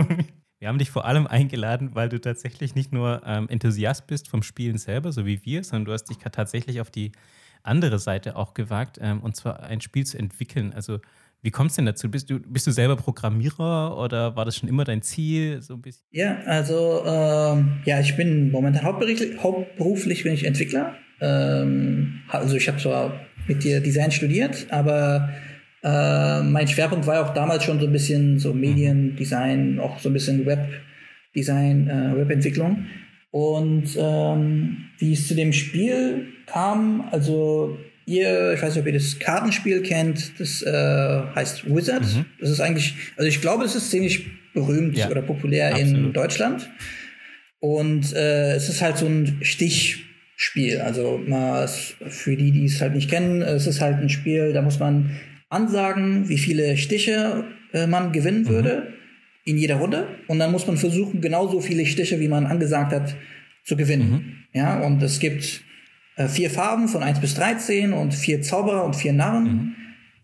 [0.58, 4.44] Wir haben dich vor allem eingeladen, weil du tatsächlich nicht nur ähm, Enthusiast bist vom
[4.44, 7.10] Spielen selber, so wie wir, sondern du hast dich tatsächlich auf die
[7.62, 10.72] andere Seite auch gewagt, ähm, und zwar ein Spiel zu entwickeln.
[10.72, 10.98] Also
[11.42, 12.09] wie kommst du denn dazu?
[12.09, 15.61] Bist du, bist du selber Programmierer oder war das schon immer dein Ziel?
[15.61, 16.05] So ein bisschen?
[16.12, 20.94] Ja, also ähm, ja, ich bin momentan hauptberuflich, hauptberuflich bin ich Entwickler.
[21.20, 25.31] Ähm, also ich habe zwar mit dir Design studiert, aber
[25.83, 30.12] äh, mein Schwerpunkt war auch damals schon so ein bisschen so Mediendesign, auch so ein
[30.12, 32.87] bisschen Webdesign, äh, Webentwicklung.
[33.32, 38.92] Und ähm, wie es zu dem Spiel kam, also ihr, ich weiß nicht, ob ihr
[38.92, 42.02] das Kartenspiel kennt, das äh, heißt Wizard.
[42.02, 42.26] Mhm.
[42.38, 45.94] Das ist eigentlich, also ich glaube, es ist ziemlich berühmt ja, oder populär absolut.
[45.94, 46.70] in Deutschland.
[47.58, 50.82] Und äh, es ist halt so ein Stichspiel.
[50.82, 54.60] Also mal für die, die es halt nicht kennen, es ist halt ein Spiel, da
[54.60, 55.18] muss man
[55.48, 58.48] ansagen, wie viele Stiche äh, man gewinnen mhm.
[58.48, 58.92] würde
[59.44, 63.16] in jeder Runde und dann muss man versuchen, genauso viele Stiche, wie man angesagt hat,
[63.64, 64.11] zu gewinnen.
[64.11, 64.35] Mhm.
[64.52, 65.62] Ja, und es gibt
[66.16, 69.44] äh, vier Farben von 1 bis 13 und vier Zauberer und vier Narren.
[69.44, 69.74] Mhm.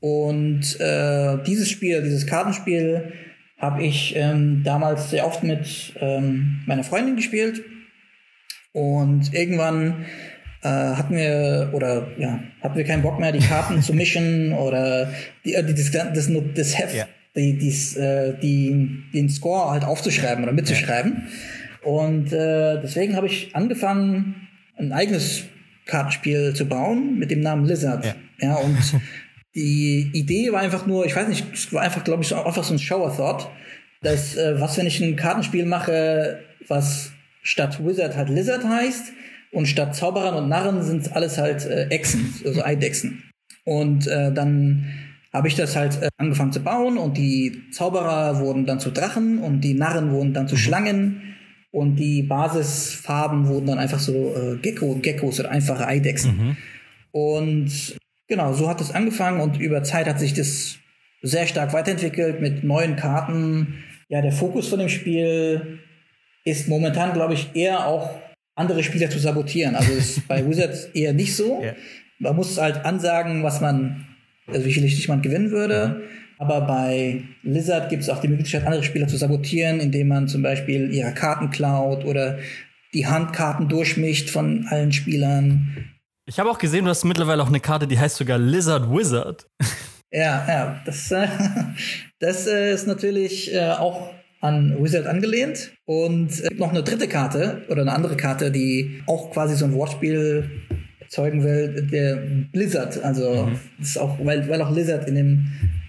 [0.01, 3.13] Und äh, dieses Spiel, dieses Kartenspiel,
[3.59, 7.65] habe ich ähm, damals sehr oft mit ähm, meiner Freundin gespielt.
[8.73, 10.05] Und irgendwann
[10.63, 15.13] äh, hatten wir oder ja, hatten wir keinen Bock mehr, die Karten zu mischen oder
[15.45, 20.45] die, äh, das, das, das Heft, ja die, dies, äh, die, den Score halt aufzuschreiben
[20.45, 21.29] oder mitzuschreiben.
[21.83, 21.89] Ja.
[21.89, 25.45] Und äh, deswegen habe ich angefangen, ein eigenes
[25.87, 28.05] Kartenspiel zu bauen mit dem Namen Lizard.
[28.05, 28.77] Ja, ja und
[29.55, 32.65] die Idee war einfach nur, ich weiß nicht, es war einfach, glaube ich, so, einfach
[32.65, 33.49] so ein Shower-Thought,
[34.03, 39.13] dass äh, was, wenn ich ein Kartenspiel mache, was statt Wizard halt Lizard heißt
[39.53, 43.23] und statt Zauberern und Narren sind alles halt äh, Echsen, also Eidechsen.
[43.65, 44.87] Und äh, dann
[45.39, 49.39] habe ich das halt äh, angefangen zu bauen und die Zauberer wurden dann zu Drachen
[49.39, 50.61] und die Narren wurden dann zu mhm.
[50.61, 51.23] Schlangen
[51.71, 56.37] und die Basisfarben wurden dann einfach so äh, Gecko, Geckos oder einfache Eidechsen.
[56.37, 56.57] Mhm.
[57.13, 57.97] Und
[58.27, 60.79] genau, so hat es angefangen und über Zeit hat sich das
[61.23, 63.85] sehr stark weiterentwickelt mit neuen Karten.
[64.09, 65.79] Ja, der Fokus von dem Spiel
[66.45, 68.11] ist momentan, glaube ich, eher auch
[68.57, 69.77] andere Spieler zu sabotieren.
[69.77, 71.63] Also ist bei Wizards eher nicht so.
[71.63, 71.75] Ja.
[72.19, 74.08] Man muss halt ansagen, was man
[74.49, 76.03] also wie viel Stiche man gewinnen würde.
[76.39, 80.43] Aber bei Lizard gibt es auch die Möglichkeit, andere Spieler zu sabotieren, indem man zum
[80.43, 82.39] Beispiel ihre Karten klaut oder
[82.95, 85.91] die Handkarten durchmischt von allen Spielern.
[86.27, 89.47] Ich habe auch gesehen, du hast mittlerweile auch eine Karte, die heißt sogar Lizard Wizard.
[90.11, 91.27] Ja, ja, das, äh,
[92.19, 95.73] das äh, ist natürlich äh, auch an Wizard angelehnt.
[95.85, 99.65] Und es gibt noch eine dritte Karte oder eine andere Karte, die auch quasi so
[99.65, 100.68] ein Wortspiel
[101.09, 102.17] erzeugen will, der
[102.53, 103.03] Blizzard.
[103.03, 103.59] Also Mhm.
[103.81, 105.47] ist auch, weil, weil auch Lizard in dem,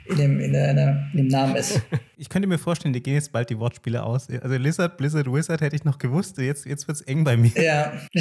[0.10, 1.82] in dem, in der, in der, in dem Namen ist.
[2.22, 4.28] Ich könnte mir vorstellen, die gehen jetzt bald die Wortspiele aus.
[4.30, 6.38] Also Lizard, Blizzard, Wizard hätte ich noch gewusst.
[6.38, 7.52] Jetzt, jetzt wird es eng bei mir.
[7.56, 7.94] ja.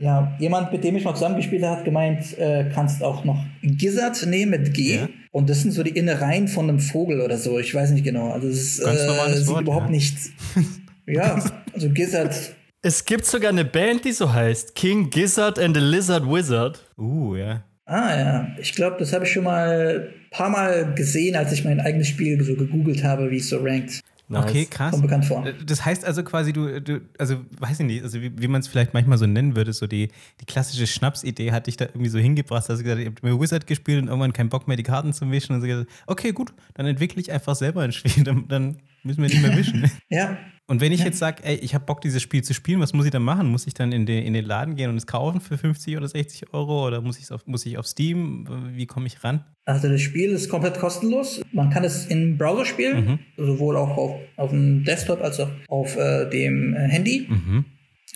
[0.00, 4.24] ja, jemand, mit dem ich mal zusammengespielt habe, hat gemeint, äh, kannst auch noch Gizzard
[4.26, 4.96] nehmen mit G.
[4.96, 5.08] Ja.
[5.32, 7.58] Und das sind so die Innereien von einem Vogel oder so.
[7.58, 8.30] Ich weiß nicht genau.
[8.30, 9.90] Also es ist, äh, Wort, überhaupt ja.
[9.90, 10.30] nichts.
[11.06, 12.34] Ja, also Gizzard
[12.80, 16.80] Es gibt sogar eine Band, die so heißt: King Gizzard and the Lizard Wizard.
[16.96, 17.64] Uh, ja.
[17.86, 21.64] Ah ja, ich glaube, das habe ich schon mal ein paar Mal gesehen, als ich
[21.64, 24.02] mein eigenes Spiel so gegoogelt habe, wie es so rankt.
[24.30, 24.44] Nice.
[24.44, 24.90] Okay, krass.
[24.90, 25.42] Kommt bekannt vor.
[25.66, 28.68] Das heißt also quasi, du, du also weiß ich nicht, also wie, wie man es
[28.68, 30.10] vielleicht manchmal so nennen würde, so die,
[30.40, 33.40] die klassische Schnapsidee hat dich da irgendwie so hingebracht, dass du gesagt ich habe mir
[33.40, 35.54] Wizard gespielt und irgendwann keinen Bock mehr, die Karten zu mischen.
[35.54, 39.22] Und so gesagt, okay, gut, dann entwickle ich einfach selber ein Spiel, dann, dann müssen
[39.22, 39.90] wir nicht mehr mischen.
[40.10, 42.92] Ja, Und wenn ich jetzt sage, ey, ich habe Bock, dieses Spiel zu spielen, was
[42.92, 43.48] muss ich dann machen?
[43.48, 46.08] Muss ich dann in den, in den Laden gehen und es kaufen für 50 oder
[46.08, 46.86] 60 Euro?
[46.86, 48.46] Oder muss, ich's auf, muss ich auf Steam?
[48.74, 49.44] Wie komme ich ran?
[49.64, 51.42] also das Spiel ist komplett kostenlos.
[51.52, 55.96] Man kann es im Browser spielen, sowohl auch auf, auf dem Desktop als auch auf
[55.96, 57.28] äh, dem äh, Handy.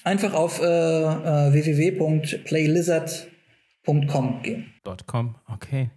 [0.05, 4.67] Einfach auf äh, äh, www.playlizard.com gehen.
[5.07, 5.91] .com, okay.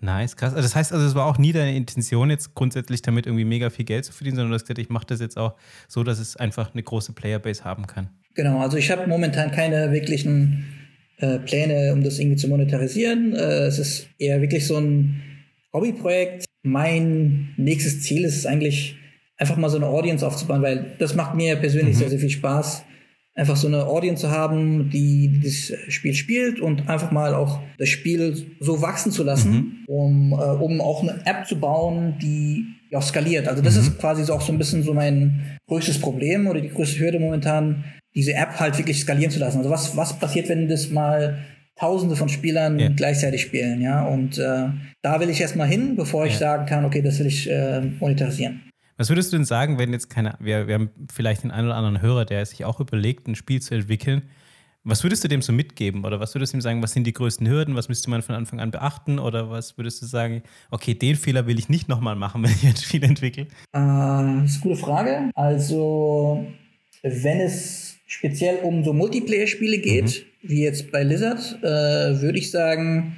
[0.00, 0.54] Nice, krass.
[0.54, 3.68] Also das heißt also, es war auch nie deine Intention, jetzt grundsätzlich damit irgendwie mega
[3.68, 5.56] viel Geld zu verdienen, sondern du hast gesagt, ich mache das jetzt auch
[5.88, 8.08] so, dass es einfach eine große Playerbase haben kann.
[8.34, 10.64] Genau, also ich habe momentan keine wirklichen
[11.18, 13.34] äh, Pläne, um das irgendwie zu monetarisieren.
[13.34, 15.20] Äh, es ist eher wirklich so ein
[15.72, 16.46] Hobbyprojekt.
[16.62, 18.96] Mein nächstes Ziel ist es eigentlich,
[19.36, 22.84] einfach mal so eine Audience aufzubauen, weil das macht mir persönlich sehr, sehr viel Spaß.
[23.34, 27.88] Einfach so eine Audience zu haben, die das Spiel spielt und einfach mal auch das
[27.88, 32.98] Spiel so wachsen zu lassen, um, äh, um auch eine App zu bauen, die ja
[32.98, 33.46] auch skaliert.
[33.48, 36.70] Also das ist quasi so auch so ein bisschen so mein größtes Problem oder die
[36.70, 37.84] größte Hürde momentan,
[38.16, 39.58] diese App halt wirklich skalieren zu lassen.
[39.58, 41.38] Also was, was passiert, wenn das mal
[41.78, 42.88] Tausende von Spielern Ja.
[42.88, 44.04] gleichzeitig spielen, ja?
[44.04, 44.66] Und äh,
[45.00, 48.60] da will ich erstmal hin, bevor ich sagen kann, okay, das will ich äh, monetarisieren.
[49.00, 51.76] Was würdest du denn sagen, wenn jetzt keine, wir, wir haben vielleicht den einen oder
[51.76, 54.24] anderen Hörer, der sich auch überlegt, ein Spiel zu entwickeln.
[54.84, 56.04] Was würdest du dem so mitgeben?
[56.04, 57.76] Oder was würdest du ihm sagen, was sind die größten Hürden?
[57.76, 59.18] Was müsste man von Anfang an beachten?
[59.18, 62.66] Oder was würdest du sagen, okay, den Fehler will ich nicht nochmal machen, wenn ich
[62.66, 63.44] ein Spiel entwickle?
[63.44, 65.30] Äh, das ist eine gute Frage.
[65.34, 66.46] Also,
[67.02, 73.16] wenn es speziell um so Multiplayer-Spiele geht, wie jetzt bei Lizard, äh, würde ich sagen,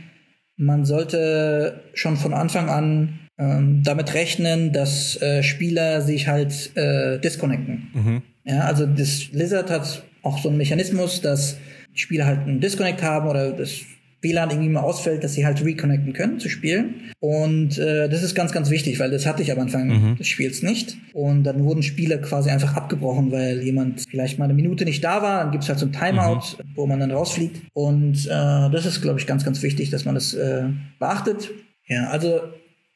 [0.57, 7.19] man sollte schon von Anfang an ähm, damit rechnen, dass äh, Spieler sich halt äh,
[7.19, 8.23] disconnecten.
[8.45, 11.57] Ja, also das Lizard hat auch so einen Mechanismus, dass
[11.95, 13.83] Spieler halt einen Disconnect haben oder das
[14.23, 17.11] WLAN irgendwie mal ausfällt, dass sie halt reconnecten können zu spielen.
[17.19, 20.63] Und äh, das ist ganz, ganz wichtig, weil das hatte ich am Anfang des Spiels
[20.63, 20.97] nicht.
[21.13, 25.23] Und dann wurden Spiele quasi einfach abgebrochen, weil jemand vielleicht mal eine Minute nicht da
[25.23, 25.43] war.
[25.43, 27.63] Dann gibt's halt so ein Timeout, wo man dann rausfliegt.
[27.75, 30.69] Und äh, das ist, glaube ich, ganz, ganz wichtig, dass man das äh,
[31.01, 31.51] beachtet.
[31.89, 32.41] Ja, also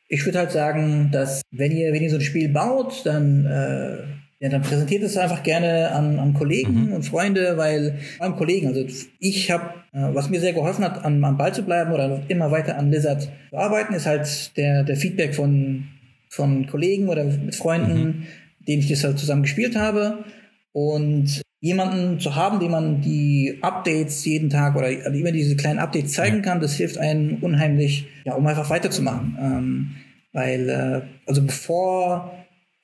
[0.08, 3.98] ich würde halt sagen, dass wenn ihr, wenn ihr so ein Spiel baut, dann, äh,
[4.38, 8.84] ja, dann präsentiert es einfach gerne an, an Kollegen und Freunde, weil beim Kollegen, also
[9.18, 12.50] ich habe, äh, was mir sehr geholfen hat, am, am Ball zu bleiben oder immer
[12.50, 15.88] weiter an Lizard zu arbeiten, ist halt der, der Feedback von,
[16.28, 18.26] von Kollegen oder mit Freunden,
[18.68, 20.24] denen ich das halt zusammen gespielt habe.
[20.72, 26.12] Und jemanden zu haben, dem man die Updates jeden Tag oder immer diese kleinen Updates
[26.12, 29.36] zeigen kann, das hilft einem unheimlich, ja, um einfach weiterzumachen.
[29.40, 29.96] Ähm,
[30.32, 32.32] weil, äh, also bevor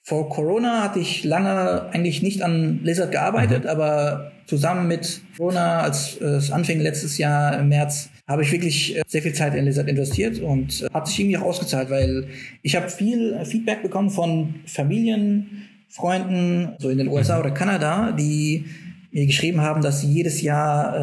[0.05, 6.17] vor Corona hatte ich lange eigentlich nicht an Lizard gearbeitet, aber zusammen mit Corona, als
[6.17, 9.65] äh, es anfing letztes Jahr im März, habe ich wirklich äh, sehr viel Zeit in
[9.65, 12.27] Lizard investiert und äh, hat sich irgendwie auch ausgezahlt, weil
[12.63, 18.65] ich habe viel Feedback bekommen von Familien, Freunden, so in den USA oder Kanada, die
[19.11, 20.97] mir geschrieben haben, dass sie jedes Jahr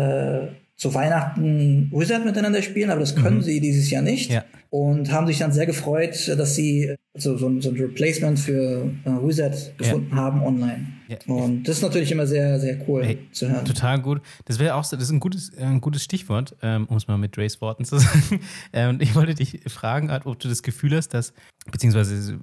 [0.43, 4.32] äh, zu Weihnachten Wizard miteinander spielen, aber das können sie dieses Jahr nicht.
[4.32, 4.43] Ja.
[4.71, 8.89] Und haben sich dann sehr gefreut, dass sie so, so, ein- so ein Replacement für
[9.04, 10.88] äh, Wizard gefunden haben online.
[11.08, 11.17] Ja.
[11.28, 13.65] Und das ist natürlich immer sehr, sehr cool Hey, zu hören.
[13.65, 14.21] Total gut.
[14.45, 17.08] Das wäre auch so, das ist ein gutes, äh, ein gutes Stichwort, ähm, um es
[17.08, 18.39] mal mit Drays Worten zu sagen.
[18.73, 21.34] Ähm, ich wollte dich fragen, Art, ob du das Gefühl hast, dass,
[21.71, 22.39] beziehungsweise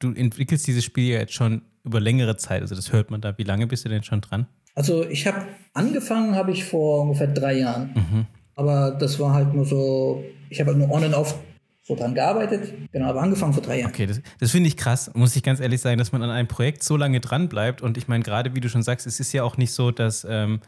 [0.00, 3.36] du entwickelst dieses Spiel ja jetzt schon über längere Zeit, also das hört man da.
[3.38, 4.46] Wie lange bist du denn schon dran?
[4.74, 5.42] Also ich habe
[5.74, 7.90] angefangen, habe ich vor ungefähr drei Jahren.
[7.94, 8.26] Mhm.
[8.54, 11.34] Aber das war halt nur so, ich habe halt nur on and off
[11.82, 12.72] so dran gearbeitet.
[12.92, 13.90] Genau, aber angefangen vor drei Jahren.
[13.90, 16.48] Okay, das, das finde ich krass, muss ich ganz ehrlich sagen, dass man an einem
[16.48, 17.82] Projekt so lange dran bleibt.
[17.82, 20.26] Und ich meine, gerade wie du schon sagst, es ist ja auch nicht so, dass,
[20.28, 20.60] ähm,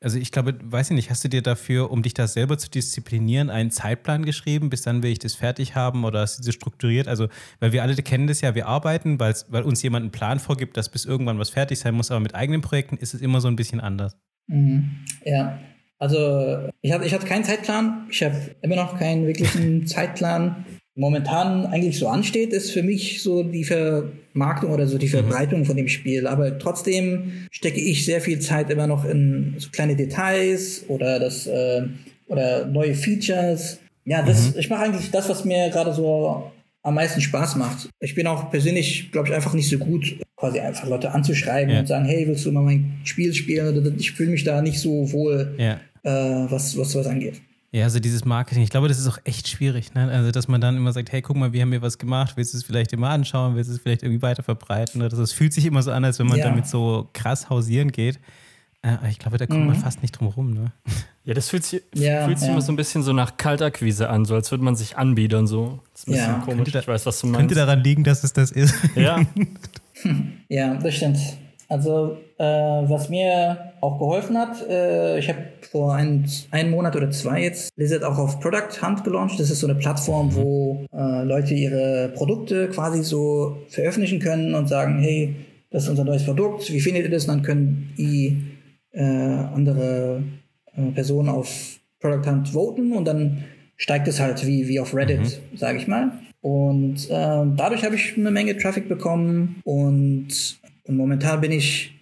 [0.00, 2.70] also ich glaube, weiß ich nicht, hast du dir dafür, um dich da selber zu
[2.70, 6.54] disziplinieren, einen Zeitplan geschrieben, bis dann will ich das fertig haben oder hast du das
[6.54, 7.08] strukturiert?
[7.08, 10.76] Also, weil wir alle kennen das ja, wir arbeiten, weil uns jemand einen Plan vorgibt,
[10.76, 13.48] dass bis irgendwann was fertig sein muss, aber mit eigenen Projekten ist es immer so
[13.48, 14.16] ein bisschen anders.
[14.46, 15.04] Mhm.
[15.24, 15.58] Ja,
[15.98, 20.64] also ich hatte ich hab keinen Zeitplan, ich habe immer noch keinen wirklichen Zeitplan
[20.98, 25.10] momentan eigentlich so ansteht, ist für mich so die Vermarktung oder so die mhm.
[25.10, 26.26] Verbreitung von dem Spiel.
[26.26, 31.46] Aber trotzdem stecke ich sehr viel Zeit immer noch in so kleine Details oder das
[31.46, 31.82] äh,
[32.26, 33.78] oder neue Features.
[34.04, 34.60] Ja, das, mhm.
[34.60, 36.50] ich mache eigentlich das, was mir gerade so
[36.82, 37.88] am meisten Spaß macht.
[38.00, 41.80] Ich bin auch persönlich, glaube ich, einfach nicht so gut, quasi einfach Leute anzuschreiben ja.
[41.80, 43.94] und sagen, hey, willst du mal mein Spiel spielen?
[43.98, 45.74] Ich fühle mich da nicht so wohl, ja.
[46.02, 47.40] äh, was, was was angeht.
[47.70, 49.92] Ja, also dieses Marketing, ich glaube, das ist auch echt schwierig.
[49.92, 50.10] Ne?
[50.10, 52.54] Also, dass man dann immer sagt, hey, guck mal, wir haben hier was gemacht, willst
[52.54, 55.02] du es vielleicht immer anschauen, willst du es vielleicht irgendwie weiter verbreiten?
[55.02, 56.46] Oder das fühlt sich immer so an, als wenn man ja.
[56.46, 58.18] damit so krass hausieren geht.
[58.82, 59.66] Äh, ich glaube, da kommt mhm.
[59.66, 60.54] man fast nicht drum rum.
[60.54, 60.72] Ne?
[61.24, 62.54] Ja, das fühlt sich, ja, fühlt sich ja.
[62.54, 65.46] immer so ein bisschen so nach Kaltakquise an, so als würde man sich anbiedern.
[65.46, 65.80] So.
[65.92, 66.72] Das ist ein bisschen komisch.
[66.72, 67.40] Da, ich weiß, was du meinst.
[67.40, 68.74] Könnte daran liegen, dass es das ist.
[68.94, 69.20] Ja.
[70.48, 71.18] ja, das stimmt.
[71.68, 75.38] Also, äh, was mir auch geholfen hat, äh, ich habe
[75.70, 79.38] vor ein, einem Monat oder zwei jetzt Lizard auch auf Product Hunt gelauncht.
[79.38, 84.68] Das ist so eine Plattform, wo äh, Leute ihre Produkte quasi so veröffentlichen können und
[84.68, 85.34] sagen, hey,
[85.70, 87.24] das ist unser neues Produkt, wie findet ihr das?
[87.24, 88.42] Und dann können die
[88.92, 90.22] äh, andere
[90.74, 93.44] äh, Personen auf Product Hunt voten und dann
[93.76, 95.56] steigt es halt wie, wie auf Reddit, mhm.
[95.56, 96.12] sage ich mal.
[96.40, 101.97] Und äh, dadurch habe ich eine Menge Traffic bekommen und und momentan bin ich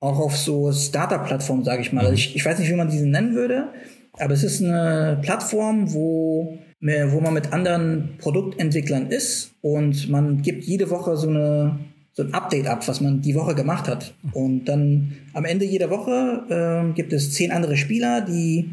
[0.00, 2.02] auch auf so Startup-Plattformen, sage ich mal.
[2.02, 3.68] Also ich, ich weiß nicht, wie man diese nennen würde,
[4.12, 10.64] aber es ist eine Plattform, wo, wo man mit anderen Produktentwicklern ist und man gibt
[10.64, 11.78] jede Woche so eine
[12.16, 14.14] so ein Update ab, was man die Woche gemacht hat.
[14.32, 18.70] Und dann am Ende jeder Woche äh, gibt es zehn andere Spieler, die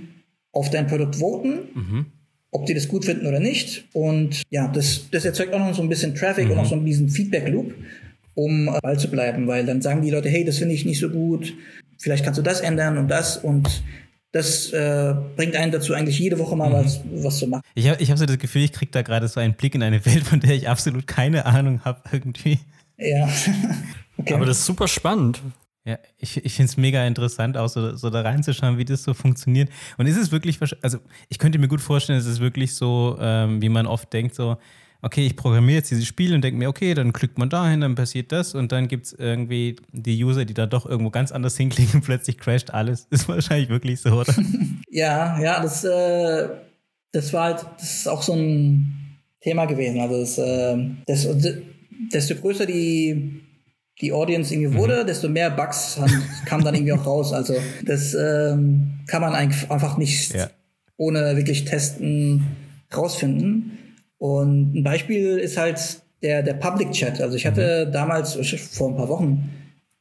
[0.54, 2.06] auf dein Produkt voten, mhm.
[2.52, 3.86] ob die das gut finden oder nicht.
[3.92, 6.52] Und ja, das, das erzeugt auch noch so ein bisschen Traffic mhm.
[6.52, 7.74] und auch so diesen Feedback-Loop
[8.36, 11.10] um Ball zu bleiben, weil dann sagen die Leute, hey, das finde ich nicht so
[11.10, 11.54] gut,
[11.98, 13.84] vielleicht kannst du das ändern und das und
[14.32, 16.74] das äh, bringt einen dazu, eigentlich jede Woche mal mhm.
[16.74, 17.62] was, was zu machen.
[17.76, 19.84] Ich habe ich hab so das Gefühl, ich kriege da gerade so einen Blick in
[19.84, 22.60] eine Welt, von der ich absolut keine Ahnung habe irgendwie.
[22.98, 23.30] Ja.
[24.18, 24.34] okay.
[24.34, 25.40] Aber das ist super spannend.
[25.86, 29.14] Ja, ich, ich finde es mega interessant, auch so, so da reinzuschauen, wie das so
[29.14, 29.70] funktioniert.
[29.98, 33.62] Und ist es wirklich, also ich könnte mir gut vorstellen, es ist wirklich so, ähm,
[33.62, 34.58] wie man oft denkt, so,
[35.04, 37.96] okay, ich programmiere jetzt dieses Spiel und denke mir, okay, dann klickt man dahin, dann
[37.96, 41.58] passiert das und dann gibt es irgendwie die User, die da doch irgendwo ganz anders
[41.58, 43.08] hinklicken und plötzlich crasht alles.
[43.12, 44.34] Ist wahrscheinlich wirklich so, oder?
[44.90, 46.48] ja, ja, das, äh,
[47.12, 50.00] das war halt, das ist auch so ein Thema gewesen.
[50.00, 51.28] Also das, äh, das,
[52.12, 53.42] desto größer die,
[54.02, 54.80] die Audience irgendwie mhm.
[54.80, 55.08] wurde, mhm.
[55.08, 56.00] desto mehr Bugs
[56.46, 57.34] kamen dann irgendwie auch raus.
[57.34, 60.50] Also das ähm, kann man einfach nicht ja.
[60.98, 62.48] ohne wirklich testen
[62.96, 63.78] rausfinden.
[64.24, 67.20] Und ein Beispiel ist halt der, der Public Chat.
[67.20, 67.92] Also ich hatte mhm.
[67.92, 68.40] damals,
[68.72, 69.50] vor ein paar Wochen,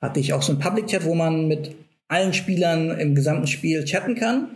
[0.00, 1.74] hatte ich auch so einen Public Chat, wo man mit
[2.06, 4.46] allen Spielern im gesamten Spiel chatten kann.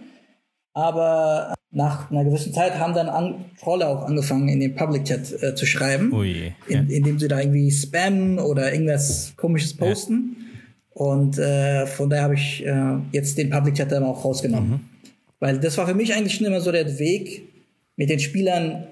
[0.73, 5.43] Aber nach einer gewissen Zeit haben dann an, Trolle auch angefangen, in den Public Chat
[5.43, 6.13] äh, zu schreiben.
[6.13, 6.79] Ui, ja.
[6.79, 10.37] in, indem sie da irgendwie spammen oder irgendwas komisches posten.
[10.39, 11.03] Ja.
[11.03, 14.71] Und äh, von daher habe ich äh, jetzt den Public Chat dann auch rausgenommen.
[14.71, 14.81] Mhm.
[15.41, 17.49] Weil das war für mich eigentlich schon immer so der Weg,
[17.97, 18.87] mit den Spielern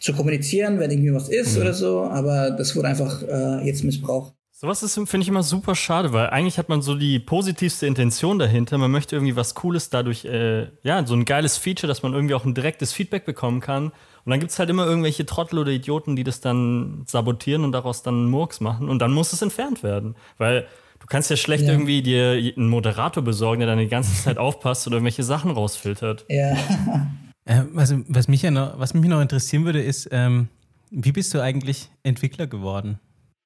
[0.00, 1.62] zu kommunizieren, wenn irgendwie was ist mhm.
[1.62, 4.34] oder so, aber das wurde einfach äh, jetzt missbraucht.
[4.52, 8.38] Sowas ist, finde ich, immer super schade, weil eigentlich hat man so die positivste Intention
[8.38, 8.76] dahinter.
[8.76, 12.34] Man möchte irgendwie was Cooles dadurch, äh, ja, so ein geiles Feature, dass man irgendwie
[12.34, 13.84] auch ein direktes Feedback bekommen kann.
[13.86, 17.72] Und dann gibt es halt immer irgendwelche Trottel oder Idioten, die das dann sabotieren und
[17.72, 18.90] daraus dann Murks machen.
[18.90, 20.14] Und dann muss es entfernt werden.
[20.36, 20.66] Weil
[20.98, 21.72] du kannst ja schlecht ja.
[21.72, 26.26] irgendwie dir einen Moderator besorgen, der dann die ganze Zeit aufpasst oder irgendwelche Sachen rausfiltert.
[26.28, 26.54] Ja.
[27.50, 30.48] Äh, also, was, mich ja noch, was mich noch interessieren würde, ist, ähm,
[30.90, 33.00] wie bist du eigentlich Entwickler geworden?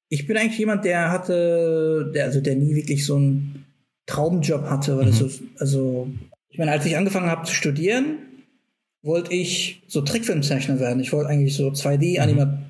[0.09, 3.65] Ich bin eigentlich jemand, der hatte, der, also der nie wirklich so einen
[4.05, 4.97] Traumjob hatte.
[4.97, 5.11] Weil mhm.
[5.11, 5.29] so,
[5.59, 6.07] also,
[6.49, 8.19] ich meine, als ich angefangen habe zu studieren,
[9.01, 10.99] wollte ich so Trickfilmzeichner werden.
[10.99, 12.65] Ich wollte eigentlich so 2D-Animator mhm.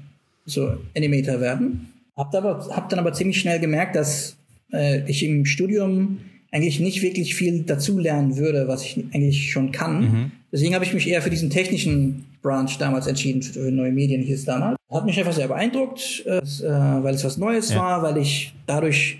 [0.46, 1.94] so Animator werden.
[2.16, 4.38] Hab, aber, hab dann aber ziemlich schnell gemerkt, dass
[4.72, 6.20] äh, ich im Studium
[6.52, 10.02] eigentlich nicht wirklich viel dazulernen würde, was ich eigentlich schon kann.
[10.02, 10.32] Mhm.
[10.52, 14.40] Deswegen habe ich mich eher für diesen technischen Branch damals entschieden, für neue Medien hieß
[14.40, 14.78] es damals.
[14.90, 17.80] Hat mich einfach sehr beeindruckt, äh, weil es was Neues ja.
[17.80, 19.18] war, weil ich dadurch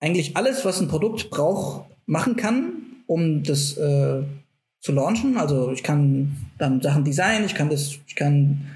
[0.00, 2.72] eigentlich alles, was ein Produkt braucht, machen kann,
[3.06, 4.22] um das äh,
[4.80, 5.36] zu launchen.
[5.36, 8.66] Also ich kann dann Sachen designen, ich kann das, ich kann,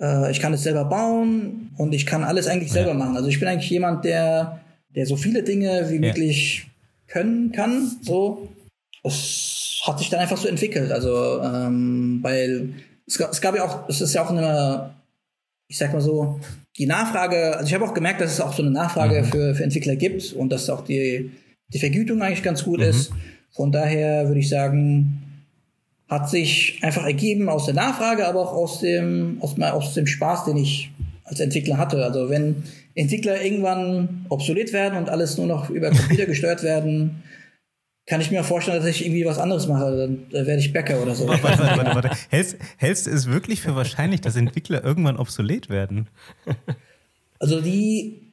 [0.00, 2.96] äh, ich kann das selber bauen und ich kann alles eigentlich selber ja.
[2.96, 3.16] machen.
[3.16, 4.60] Also ich bin eigentlich jemand, der,
[4.94, 6.00] der so viele Dinge wie ja.
[6.00, 6.66] möglich
[7.08, 7.90] können kann.
[8.02, 8.48] So.
[9.02, 10.92] Das hat sich dann einfach so entwickelt.
[10.92, 12.74] Also, ähm, weil
[13.06, 14.90] es gab, es gab ja auch, es ist ja auch eine,
[15.68, 16.40] ich sag mal so,
[16.76, 19.24] die Nachfrage, also ich habe auch gemerkt, dass es auch so eine Nachfrage mhm.
[19.26, 21.30] für, für Entwickler gibt und dass auch die,
[21.68, 22.86] die Vergütung eigentlich ganz gut mhm.
[22.86, 23.10] ist.
[23.50, 25.22] Von daher würde ich sagen,
[26.08, 30.46] hat sich einfach ergeben aus der Nachfrage, aber auch aus dem, aus, aus dem Spaß,
[30.46, 30.90] den ich
[31.24, 32.02] als Entwickler hatte.
[32.04, 32.62] Also wenn
[32.98, 37.22] Entwickler irgendwann obsolet werden und alles nur noch über Computer gesteuert werden,
[38.06, 39.96] kann ich mir vorstellen, dass ich irgendwie was anderes mache.
[39.96, 41.28] Dann, dann werde ich Bäcker oder so.
[41.28, 42.10] Warte, warte, warte, warte.
[42.30, 46.08] Hältst, hältst du es wirklich für wahrscheinlich, dass Entwickler irgendwann obsolet werden?
[47.40, 48.32] Also die,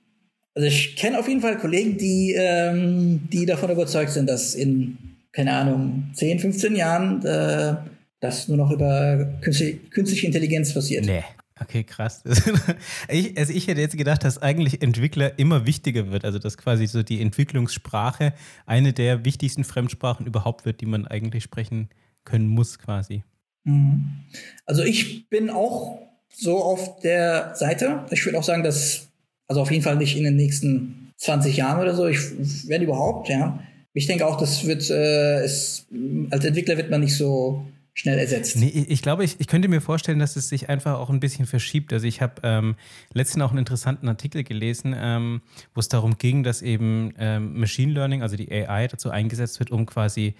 [0.56, 4.98] also ich kenne auf jeden Fall Kollegen, die, ähm, die davon überzeugt sind, dass in
[5.36, 7.76] keine Ahnung, 10, 15 Jahren äh,
[8.22, 11.06] das nur noch über künstliche, künstliche Intelligenz passiert.
[11.06, 11.24] Nee.
[11.62, 12.22] Okay, krass.
[13.08, 16.26] ich, also ich hätte jetzt gedacht, dass eigentlich Entwickler immer wichtiger wird.
[16.26, 18.34] Also dass quasi so die Entwicklungssprache
[18.66, 21.90] eine der wichtigsten Fremdsprachen überhaupt wird, die man eigentlich sprechen
[22.26, 23.24] können muss, quasi.
[23.64, 24.26] Mhm.
[24.66, 26.00] Also ich bin auch
[26.34, 28.06] so auf der Seite.
[28.12, 29.08] Ich würde auch sagen, dass,
[29.48, 32.20] also auf jeden Fall nicht in den nächsten 20 Jahren oder so, ich
[32.68, 33.60] werde überhaupt, ja,
[33.94, 35.88] ich denke auch, das wird, äh, es,
[36.30, 37.66] als Entwickler wird man nicht so
[37.96, 38.58] schnell ersetzt.
[38.58, 41.46] Nee, ich glaube, ich, ich könnte mir vorstellen, dass es sich einfach auch ein bisschen
[41.48, 41.94] verschiebt.
[41.94, 42.76] Also ich habe ähm,
[43.14, 45.42] letztens auch einen interessanten Artikel gelesen, ähm,
[45.74, 49.72] wo es darum ging, dass eben ähm, Machine Learning, also die AI, dazu eingesetzt wird,
[49.72, 50.36] um quasi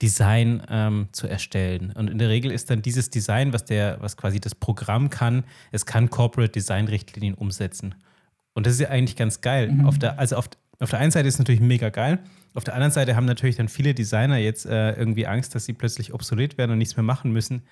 [0.00, 1.92] Design ähm, zu erstellen.
[1.92, 5.42] Und in der Regel ist dann dieses Design, was der, was quasi das Programm kann,
[5.72, 7.96] es kann Corporate Design Richtlinien umsetzen.
[8.54, 9.72] Und das ist ja eigentlich ganz geil.
[9.72, 9.86] Mhm.
[9.86, 10.48] Auf der, also auf,
[10.82, 12.18] auf der einen Seite ist es natürlich mega geil.
[12.54, 15.72] Auf der anderen Seite haben natürlich dann viele Designer jetzt äh, irgendwie Angst, dass sie
[15.72, 17.62] plötzlich obsolet werden und nichts mehr machen müssen.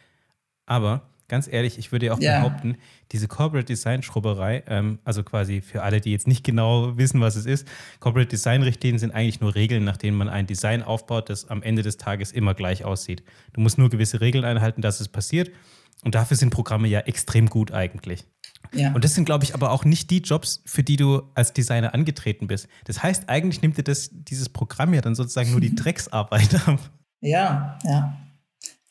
[0.66, 2.40] Aber ganz ehrlich, ich würde ja auch yeah.
[2.40, 2.76] behaupten,
[3.12, 7.36] diese Corporate Design Schrubberei, ähm, also quasi für alle, die jetzt nicht genau wissen, was
[7.36, 7.66] es ist,
[8.00, 11.62] Corporate Design Richtlinien sind eigentlich nur Regeln, nach denen man ein Design aufbaut, das am
[11.62, 13.22] Ende des Tages immer gleich aussieht.
[13.52, 15.50] Du musst nur gewisse Regeln einhalten, dass es passiert.
[16.02, 18.24] Und dafür sind Programme ja extrem gut eigentlich.
[18.74, 18.92] Ja.
[18.92, 21.94] Und das sind, glaube ich, aber auch nicht die Jobs, für die du als Designer
[21.94, 22.68] angetreten bist.
[22.84, 26.78] Das heißt, eigentlich nimmt dir das, dieses Programm ja dann sozusagen nur die Drecksarbeit ab.
[27.20, 28.16] Ja, ja.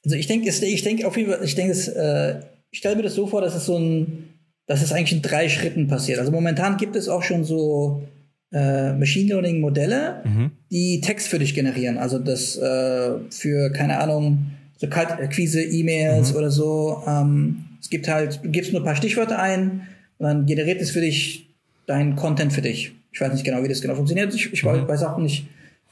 [0.03, 3.15] Also ich denke, ich denke auf jeden Fall, ich denke, äh, ich stelle mir das
[3.15, 4.29] so vor, dass es so ein,
[4.65, 6.19] dass es eigentlich in drei Schritten passiert.
[6.19, 8.03] Also momentan gibt es auch schon so
[8.51, 10.51] äh, Machine Learning Modelle, mhm.
[10.71, 11.97] die Text für dich generieren.
[11.97, 16.37] Also das äh, für, keine Ahnung, so Kaltakquise, E-Mails mhm.
[16.37, 17.03] oder so.
[17.07, 20.91] Ähm, es gibt halt, du gibst nur ein paar Stichwörter ein und dann generiert es
[20.91, 21.49] für dich
[21.85, 22.93] deinen Content für dich.
[23.11, 24.33] Ich weiß nicht genau, wie das genau funktioniert.
[24.33, 24.87] Ich, ich mhm.
[24.87, 25.47] weiß auch nicht,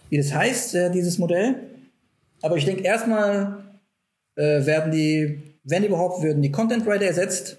[0.09, 1.55] wie das heißt, äh, dieses Modell.
[2.41, 3.63] Aber ich denke, erstmal
[4.35, 7.57] äh, werden die, wenn überhaupt, würden die Content Writer ersetzt,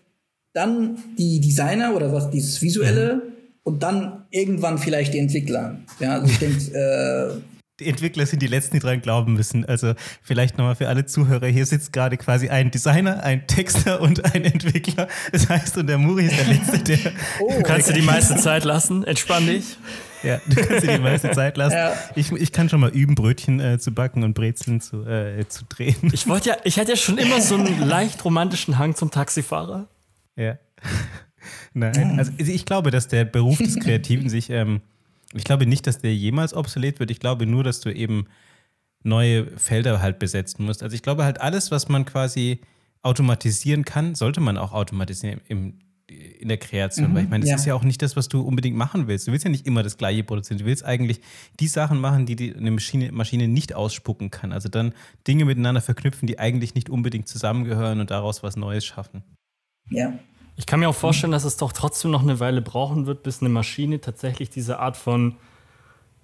[0.52, 3.22] dann die Designer oder was dieses Visuelle mhm.
[3.64, 5.78] und dann irgendwann vielleicht die Entwickler.
[6.00, 9.64] Ja, also ich denke, äh, die Entwickler sind die Letzten, die dran glauben müssen.
[9.64, 14.24] Also vielleicht nochmal für alle Zuhörer, hier sitzt gerade quasi ein Designer, ein Texter und
[14.34, 15.06] ein Entwickler.
[15.30, 16.98] Das heißt, und der Muri ist der Letzte, der...
[17.40, 19.76] Oh, du kannst dir die meiste Zeit lassen, entspann dich.
[20.22, 21.76] Ja, du kannst dir die meiste Zeit lassen.
[21.76, 21.94] Ja.
[22.16, 25.64] Ich, ich kann schon mal üben, Brötchen äh, zu backen und Brezeln zu, äh, zu
[25.68, 26.10] drehen.
[26.12, 29.86] Ich wollte ja, ich hatte ja schon immer so einen leicht romantischen Hang zum Taxifahrer.
[30.34, 30.58] Ja.
[31.74, 34.50] Nein, also ich glaube, dass der Beruf des Kreativen sich...
[34.50, 34.80] Ähm,
[35.34, 37.10] ich glaube nicht, dass der jemals obsolet wird.
[37.10, 38.26] Ich glaube nur, dass du eben
[39.02, 40.82] neue Felder halt besetzen musst.
[40.82, 42.60] Also ich glaube halt alles, was man quasi
[43.02, 47.10] automatisieren kann, sollte man auch automatisieren im, in der Kreation.
[47.10, 47.56] Mhm, Weil ich meine, das ja.
[47.56, 49.28] ist ja auch nicht das, was du unbedingt machen willst.
[49.28, 50.58] Du willst ja nicht immer das Gleiche produzieren.
[50.58, 51.20] Du willst eigentlich
[51.60, 54.52] die Sachen machen, die, die eine Maschine, Maschine nicht ausspucken kann.
[54.52, 54.94] Also dann
[55.26, 59.22] Dinge miteinander verknüpfen, die eigentlich nicht unbedingt zusammengehören und daraus was Neues schaffen.
[59.90, 60.18] Ja,
[60.58, 63.40] ich kann mir auch vorstellen, dass es doch trotzdem noch eine Weile brauchen wird, bis
[63.40, 65.36] eine Maschine tatsächlich diese Art von,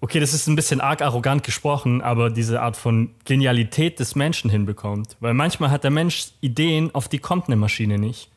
[0.01, 4.51] okay, das ist ein bisschen arg arrogant gesprochen, aber diese Art von Genialität des Menschen
[4.51, 5.16] hinbekommt.
[5.20, 8.28] Weil manchmal hat der Mensch Ideen, auf die kommt eine Maschine nicht.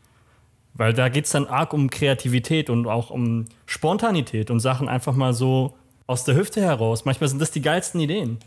[0.76, 5.16] Weil da geht es dann arg um Kreativität und auch um Spontanität und Sachen einfach
[5.16, 5.76] mal so
[6.06, 7.06] aus der Hüfte heraus.
[7.06, 8.38] Manchmal sind das die geilsten Ideen.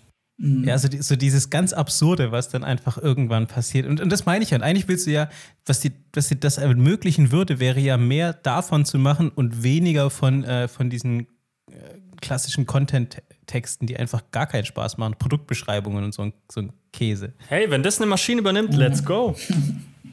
[0.41, 0.65] Mhm.
[0.65, 3.87] Ja, also so dieses ganz Absurde, was dann einfach irgendwann passiert.
[3.87, 4.57] Und, und das meine ich ja.
[4.57, 5.29] Und eigentlich willst du ja,
[5.67, 10.09] was dir, was dir das ermöglichen würde, wäre ja mehr davon zu machen und weniger
[10.09, 11.27] von, äh, von diesen
[11.71, 15.17] äh, klassischen Content-Texten, die einfach gar keinen Spaß machen.
[15.19, 17.35] Produktbeschreibungen und so ein, so ein Käse.
[17.49, 19.37] Hey, wenn das eine Maschine übernimmt, let's go.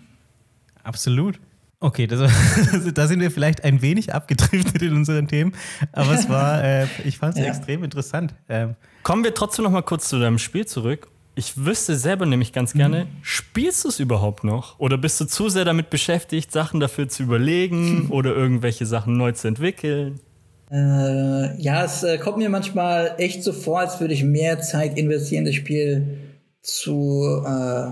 [0.84, 1.40] Absolut.
[1.80, 2.20] Okay, das,
[2.74, 5.54] also da sind wir vielleicht ein wenig abgedriftet in unseren Themen,
[5.92, 7.48] aber es war, äh, ich fand es ja.
[7.48, 8.34] extrem interessant.
[8.50, 11.08] Ähm, Kommen wir trotzdem noch mal kurz zu deinem Spiel zurück.
[11.36, 13.10] Ich wüsste selber nämlich ganz gerne, mhm.
[13.22, 14.80] spielst du es überhaupt noch?
[14.80, 19.34] Oder bist du zu sehr damit beschäftigt, Sachen dafür zu überlegen oder irgendwelche Sachen neu
[19.34, 20.20] zu entwickeln?
[20.72, 24.98] Äh, ja, es äh, kommt mir manchmal echt so vor, als würde ich mehr Zeit
[24.98, 26.18] investieren, das Spiel
[26.64, 27.92] zu äh,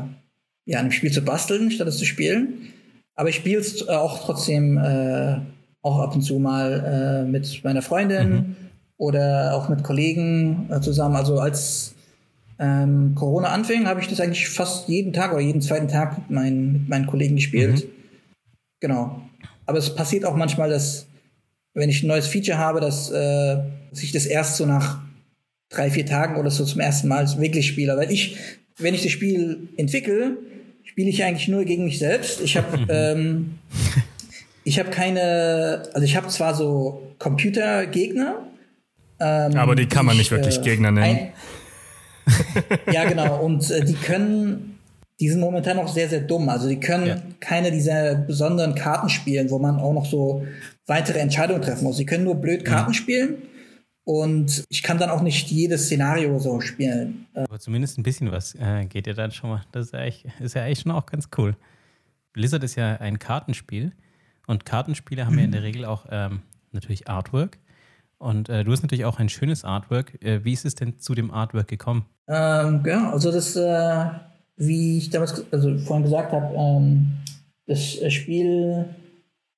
[0.66, 2.74] ja, einem Spiel zu basteln, statt es zu spielen.
[3.16, 5.38] Aber ich spiele es auch trotzdem äh,
[5.82, 8.56] auch ab und zu mal äh, mit meiner Freundin mhm.
[8.98, 11.16] oder auch mit Kollegen äh, zusammen.
[11.16, 11.96] Also als
[12.60, 16.30] ähm, Corona anfing, habe ich das eigentlich fast jeden Tag oder jeden zweiten Tag mit
[16.30, 17.86] meinen, mit meinen Kollegen gespielt.
[17.86, 17.90] Mhm.
[18.80, 19.22] Genau.
[19.66, 21.08] Aber es passiert auch manchmal, dass
[21.74, 23.58] wenn ich ein neues Feature habe, dass, äh,
[23.92, 25.02] dass ich das erst so nach
[25.70, 27.98] drei, vier Tagen oder so zum ersten Mal wirklich spiele.
[27.98, 28.38] Weil ich,
[28.78, 30.38] wenn ich das Spiel entwickle,
[30.86, 32.42] spiele ich eigentlich nur gegen mich selbst.
[32.42, 32.88] Ich habe mhm.
[32.90, 33.60] ähm,
[34.66, 38.48] ich habe keine, also ich habe zwar so Computergegner.
[39.20, 41.32] Ähm, Aber die kann man nicht wirklich äh, Gegner nennen.
[42.26, 43.40] Ein, ja, genau.
[43.46, 44.80] Und äh, die können,
[45.20, 46.50] die sind momentan noch sehr, sehr dumm.
[46.50, 47.22] Also die können ja.
[47.40, 50.46] keine dieser besonderen Karten spielen, wo man auch noch so
[50.88, 51.98] weitere Entscheidungen treffen muss.
[51.98, 52.98] Sie können nur blöd Karten ja.
[52.98, 53.36] spielen.
[54.06, 57.26] Und ich kann dann auch nicht jedes Szenario so spielen.
[57.34, 59.64] Aber zumindest ein bisschen was äh, geht ja dann schon mal.
[59.72, 61.58] Das ist ja, echt, ist ja echt schon auch ganz cool.
[62.32, 63.94] Blizzard ist ja ein Kartenspiel.
[64.46, 65.40] Und Kartenspiele haben mhm.
[65.40, 66.42] ja in der Regel auch ähm,
[66.72, 67.58] natürlich Artwork.
[68.20, 70.24] Und äh, du hast natürlich auch ein schönes Artwork.
[70.24, 72.06] Äh, wie ist es denn zu dem Artwork gekommen?
[72.28, 74.06] Ähm, ja, also das, äh,
[74.58, 77.18] wie ich damals also vorhin gesagt habe, ähm,
[77.66, 78.86] das äh, Spiel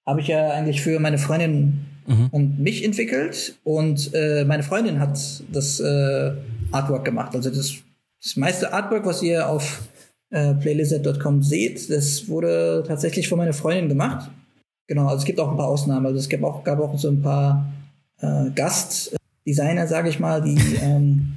[0.06, 2.28] habe ich ja eigentlich für meine Freundin mhm.
[2.32, 5.20] und mich entwickelt und äh, meine Freundin hat
[5.52, 6.32] das äh,
[6.72, 7.36] Artwork gemacht.
[7.36, 7.76] Also das,
[8.22, 9.84] das meiste Artwork, was ihr auf
[10.32, 14.30] äh, playlizard.com seht, das wurde tatsächlich von meiner Freundin gemacht.
[14.88, 16.06] Genau, also es gibt auch ein paar Ausnahmen.
[16.06, 17.70] Also es gab auch, gab auch so ein paar
[18.22, 21.34] äh, Gastdesigner, sage ich mal, die ähm,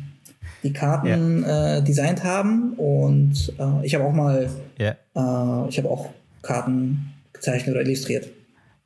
[0.63, 1.79] die Karten ja.
[1.79, 2.75] äh, designt haben.
[2.75, 4.91] Und äh, ich habe auch mal, ja.
[4.91, 6.11] äh, ich habe auch
[6.43, 8.29] Karten gezeichnet oder illustriert.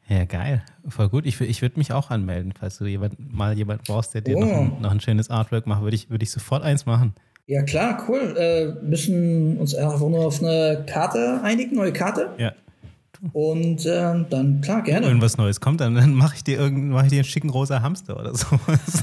[0.08, 0.62] Ja, geil.
[0.86, 1.24] Voll gut.
[1.26, 4.40] Ich, ich würde mich auch anmelden, falls du jemand, mal jemanden brauchst, der dir oh.
[4.40, 7.14] noch, ein, noch, ein, schönes Artwork macht, würde ich, würd ich sofort eins machen.
[7.46, 8.34] Ja, klar, cool.
[8.36, 12.30] Äh, müssen uns einfach nur auf eine Karte einigen, neue Karte.
[12.38, 12.52] Ja.
[13.32, 15.02] Und äh, dann, klar, gerne.
[15.02, 17.80] Wenn irgendwas Neues kommt, dann, dann mache ich, dir mach ich dir einen schicken rosa
[17.80, 19.02] Hamster oder sowas.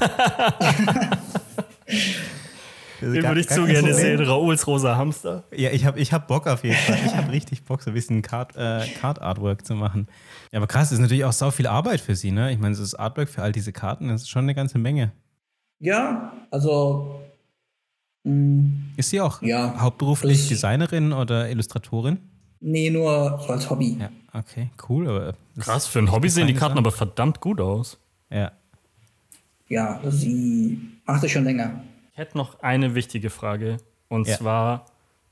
[3.02, 5.44] Den würde ich zu gerne sehen, Rauls rosa Hamster.
[5.54, 6.98] Ja, ich habe ich hab Bock auf jeden Fall.
[7.04, 10.08] Ich habe richtig Bock, so ein bisschen Card, äh, Card Artwork zu machen.
[10.52, 12.52] Ja, aber krass, das ist natürlich auch so viel Arbeit für sie, ne?
[12.52, 15.12] Ich meine, das Artwork für all diese Karten, das ist schon eine ganze Menge.
[15.80, 17.20] Ja, also.
[18.24, 22.18] Mh, mm, ist sie auch ja, hauptberuflich Designerin oder Illustratorin?
[22.60, 23.96] Nee, nur so als Hobby.
[23.98, 25.08] Ja, okay, cool.
[25.08, 27.98] Aber Krass, für ein Hobby sehen die Karten aber verdammt gut aus.
[28.30, 28.52] Ja.
[29.68, 31.82] Ja, sie macht es schon länger.
[32.12, 33.78] Ich hätte noch eine wichtige Frage.
[34.08, 34.36] Und ja.
[34.36, 34.86] zwar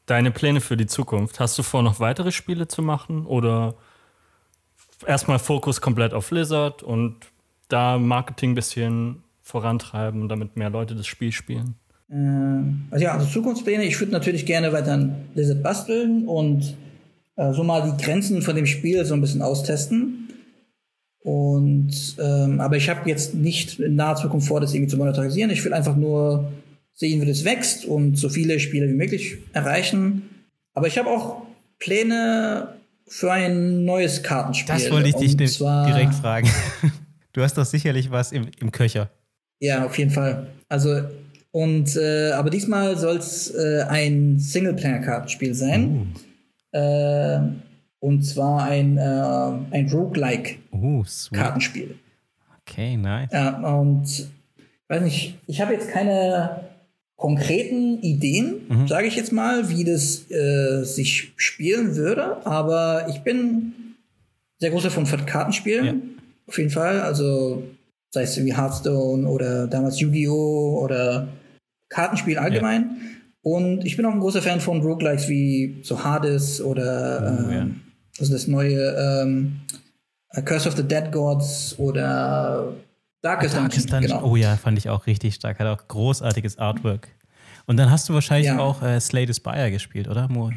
[0.07, 1.39] deine Pläne für die Zukunft.
[1.39, 3.26] Hast du vor, noch weitere Spiele zu machen?
[3.26, 3.74] Oder
[5.07, 7.16] erstmal Fokus komplett auf Lizard und
[7.68, 11.74] da Marketing ein bisschen vorantreiben, damit mehr Leute das Spiel spielen?
[12.11, 13.85] Ähm, also ja, also Zukunftspläne.
[13.85, 16.76] Ich würde natürlich gerne weiter an Lizard basteln und
[17.37, 20.28] äh, so mal die Grenzen von dem Spiel so ein bisschen austesten.
[21.22, 25.51] Und ähm, aber ich habe jetzt nicht in naher Zukunft vor, das irgendwie zu monetarisieren.
[25.51, 26.51] Ich will einfach nur
[27.01, 30.28] sehen, wie das wächst und so viele Spieler wie möglich erreichen.
[30.74, 31.42] Aber ich habe auch
[31.78, 32.74] Pläne
[33.09, 34.74] für ein neues Kartenspiel.
[34.74, 36.48] Das wollte ich dich direkt fragen.
[37.32, 39.09] Du hast doch sicherlich was im, im Köcher.
[39.61, 40.48] Ja, auf jeden Fall.
[40.68, 41.03] Also
[41.53, 46.12] und äh, aber diesmal soll es äh, ein Singleplayer-Kartenspiel sein.
[46.74, 46.76] Uh.
[46.76, 47.40] Äh,
[48.01, 51.90] und zwar ein, äh, ein Roguelike-Kartenspiel.
[51.90, 51.94] Uh,
[52.66, 53.28] okay, nice.
[53.32, 54.28] Ja, und ich
[54.88, 56.70] weiß nicht, ich habe jetzt keine
[57.21, 58.89] konkreten Ideen, mhm.
[58.89, 63.75] sage ich jetzt mal, wie das äh, sich spielen würde, aber ich bin
[64.59, 65.95] sehr großer von Kartenspielen, ja.
[66.47, 67.03] auf jeden Fall.
[67.03, 67.62] Also
[68.11, 70.81] sei es wie Hearthstone oder damals Yu-Gi-Oh!
[70.83, 71.29] oder
[71.91, 72.83] Kartenspiel allgemein.
[72.83, 73.07] Ja.
[73.43, 77.53] Und ich bin auch ein großer Fan von Roguelikes wie so Hades oder oh, ähm,
[77.53, 77.68] ja.
[78.18, 79.61] also das neue ähm,
[80.43, 82.73] Curse of the Dead Gods oder
[83.23, 84.18] Darkest, Darkest Dungeon.
[84.18, 84.31] Genau.
[84.31, 85.59] Oh ja, fand ich auch richtig stark.
[85.59, 87.09] Hat auch großartiges Artwork.
[87.66, 88.59] Und dann hast du wahrscheinlich ja.
[88.59, 90.51] auch äh, Slay the Spire gespielt, oder, Mo?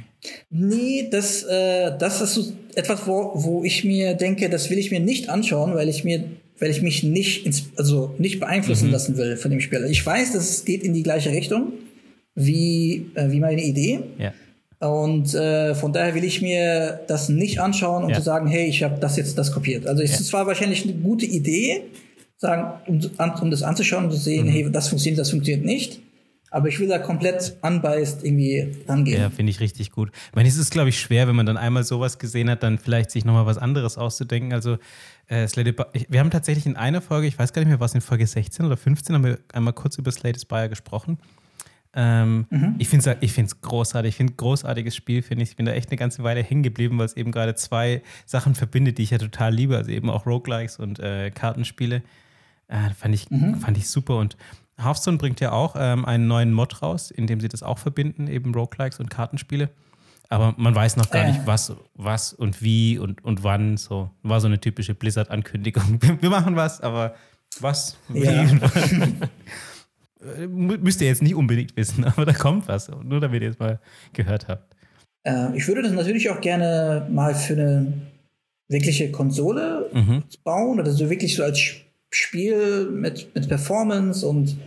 [0.50, 4.90] Nee, das, äh, das ist so etwas, wo, wo ich mir denke, das will ich
[4.90, 6.24] mir nicht anschauen, weil ich mir
[6.60, 8.94] weil ich mich nicht ins, also nicht beeinflussen mhm.
[8.94, 9.86] lassen will von dem Spiel.
[9.90, 11.74] Ich weiß, dass es geht in die gleiche Richtung,
[12.36, 14.00] wie, äh, wie meine Idee.
[14.18, 14.34] Ja.
[14.88, 18.18] Und äh, von daher will ich mir das nicht anschauen und ja.
[18.18, 19.88] zu sagen, hey, ich habe das jetzt das kopiert.
[19.88, 20.38] Also es ja.
[20.38, 21.82] war wahrscheinlich eine gute Idee,
[22.44, 23.02] sagen, um,
[23.42, 24.52] um das anzuschauen und zu sehen, mhm.
[24.52, 26.00] hey, das funktioniert, das funktioniert nicht.
[26.52, 29.20] Aber ich will da komplett unbiased irgendwie rangehen.
[29.20, 30.12] Ja, finde ich richtig gut.
[30.30, 32.78] Ich meine, es ist, glaube ich, schwer, wenn man dann einmal sowas gesehen hat, dann
[32.78, 34.54] vielleicht sich nochmal was anderes auszudenken.
[34.54, 34.78] Also,
[35.26, 35.74] äh, Slade
[36.10, 38.68] wir haben tatsächlich in einer Folge, ich weiß gar nicht mehr, was in Folge 16
[38.68, 41.18] oder 15, haben wir einmal kurz über Slade Spire gesprochen.
[41.96, 42.48] Ähm,
[42.80, 44.10] Ich finde es ich find's großartig.
[44.10, 45.52] Ich finde großartiges Spiel, finde ich.
[45.52, 48.56] Ich bin da echt eine ganze Weile hängen geblieben, weil es eben gerade zwei Sachen
[48.56, 49.78] verbindet, die ich ja total liebe.
[49.78, 52.02] Also eben auch Roguelikes und äh, Kartenspiele.
[52.74, 53.28] Äh, fand, ich,
[53.62, 54.18] fand ich super.
[54.18, 54.36] Und
[54.78, 58.28] Hearthstone bringt ja auch ähm, einen neuen Mod raus, in dem sie das auch verbinden,
[58.28, 59.70] eben Roguelikes und Kartenspiele.
[60.30, 61.32] Aber man weiß noch gar ja.
[61.32, 63.78] nicht, was, was und wie und, und wann.
[63.78, 66.00] So war so eine typische Blizzard-Ankündigung.
[66.22, 67.14] Wir, machen was, aber
[67.60, 68.42] was, Ja.
[68.42, 68.48] Äh,
[70.48, 72.90] Müsst ihr jetzt nicht unbedingt wissen, aber da kommt was.
[73.04, 73.80] Nur damit ihr es mal
[74.14, 74.76] gehört habt.
[75.24, 77.94] Äh, ich würde das natürlich auch gerne mal für eine
[78.68, 80.24] wirkliche Konsole Mhm.
[80.44, 81.84] bauen oder so wirklich so als
[82.16, 84.58] Spiel mit, mit Performance und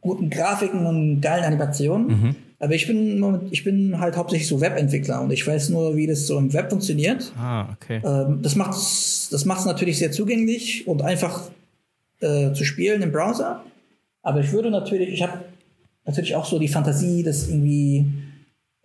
[0.00, 2.06] guten Grafiken und geilen Animationen.
[2.06, 2.36] Mhm.
[2.58, 6.26] Aber ich bin, ich bin halt hauptsächlich so Webentwickler und ich weiß nur, wie das
[6.26, 7.32] so im Web funktioniert.
[7.36, 8.00] Ah, okay.
[8.04, 11.50] Ähm, das macht es das macht's natürlich sehr zugänglich und einfach
[12.20, 13.62] äh, zu spielen im Browser.
[14.22, 15.44] Aber ich würde natürlich, ich habe
[16.04, 18.06] natürlich auch so die Fantasie, das irgendwie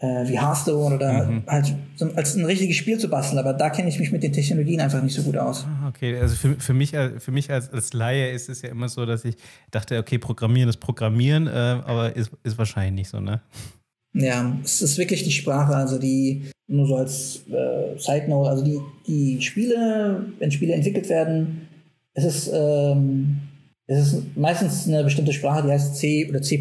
[0.02, 1.44] äh, wie Hearthstone oder Mhm.
[1.48, 3.38] halt so als ein richtiges Spiel zu basteln.
[3.40, 5.66] Aber da kenne ich mich mit den Technologien einfach nicht so gut aus.
[5.68, 8.70] Ah, Okay, also für, für mich, äh, für mich als, als Laie ist es ja
[8.70, 9.36] immer so, dass ich
[9.72, 13.42] dachte, okay, Programmieren ist Programmieren, äh, aber ist, ist wahrscheinlich nicht so, ne?
[14.14, 18.64] Ja, es ist wirklich die Sprache, also die, nur so als äh, Side Note, also
[18.64, 21.68] die, die Spiele, wenn Spiele entwickelt werden,
[22.14, 23.38] es ist, ähm,
[23.88, 26.58] es ist meistens eine bestimmte Sprache, die heißt C oder C.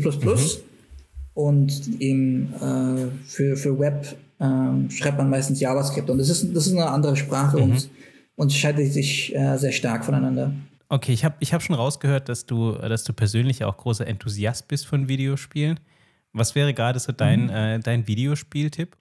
[1.40, 6.10] Und eben äh, für, für Web ähm, schreibt man meistens JavaScript.
[6.10, 7.88] Und das ist, das ist eine andere Sprache und
[8.36, 10.52] unterscheidet sich äh, sehr stark voneinander.
[10.88, 14.68] Okay, ich habe ich hab schon rausgehört, dass du, dass du persönlich auch großer Enthusiast
[14.68, 15.80] bist von Videospielen.
[16.32, 18.96] Was wäre gerade so dein, äh, dein Videospieltipp?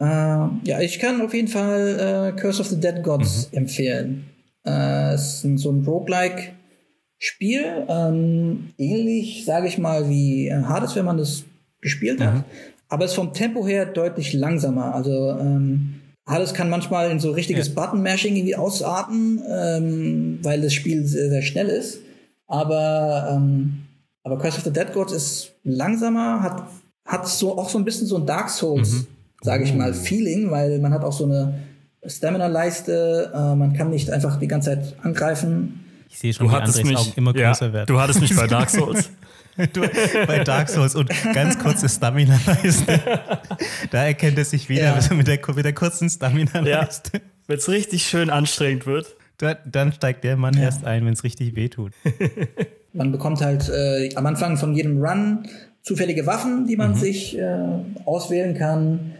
[0.00, 4.26] Äh, ja, ich kann auf jeden Fall äh, Curse of the Dead Gods empfehlen.
[4.64, 11.04] Äh, es ist so ein Roguelike-Spiel, ähm, ähnlich, sage ich mal, wie äh, Hades, wenn
[11.04, 11.44] man das
[11.80, 12.44] gespielt hat.
[12.88, 14.94] Aber es ist vom Tempo her deutlich langsamer.
[14.94, 17.74] Also ähm, Hades kann manchmal in so richtiges Ja.
[17.74, 22.00] Button-Mashing irgendwie ausarten, ähm, weil das Spiel sehr, sehr schnell ist.
[22.46, 23.84] Aber, ähm,
[24.24, 26.64] aber Curse of the Dead Gods ist langsamer, hat,
[27.04, 29.06] hat so auch so ein bisschen so ein Dark Souls,
[29.42, 31.58] sage ich mal, Feeling, weil man hat auch so eine
[32.06, 35.84] Stamina-Leiste, äh, man kann nicht einfach die ganze Zeit angreifen.
[36.08, 37.86] Ich sehe schon, Du hattest mich, Augen immer ja, größer werden.
[37.86, 39.10] du hattest mich bei Dark Souls.
[39.72, 39.80] Du,
[40.26, 43.00] bei Dark Souls und ganz kurze Stamina-Leiste.
[43.90, 45.14] Da erkennt es sich wieder Ja.
[45.14, 47.20] mit, der, mit der kurzen ja, Stamina-Leiste.
[47.46, 49.16] wenn es richtig schön anstrengend wird.
[49.38, 51.92] Da, dann steigt der Mann erst ein, wenn es richtig wehtut.
[52.92, 55.46] Man bekommt halt äh, am Anfang von jedem Run
[55.82, 57.58] zufällige Waffen, die man sich äh,
[58.04, 59.12] auswählen kann.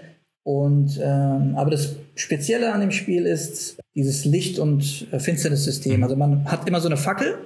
[0.43, 6.03] Und ähm, aber das Spezielle an dem Spiel ist dieses Licht- und äh, Finsternis-System.
[6.03, 7.39] Also man hat immer so eine Fackel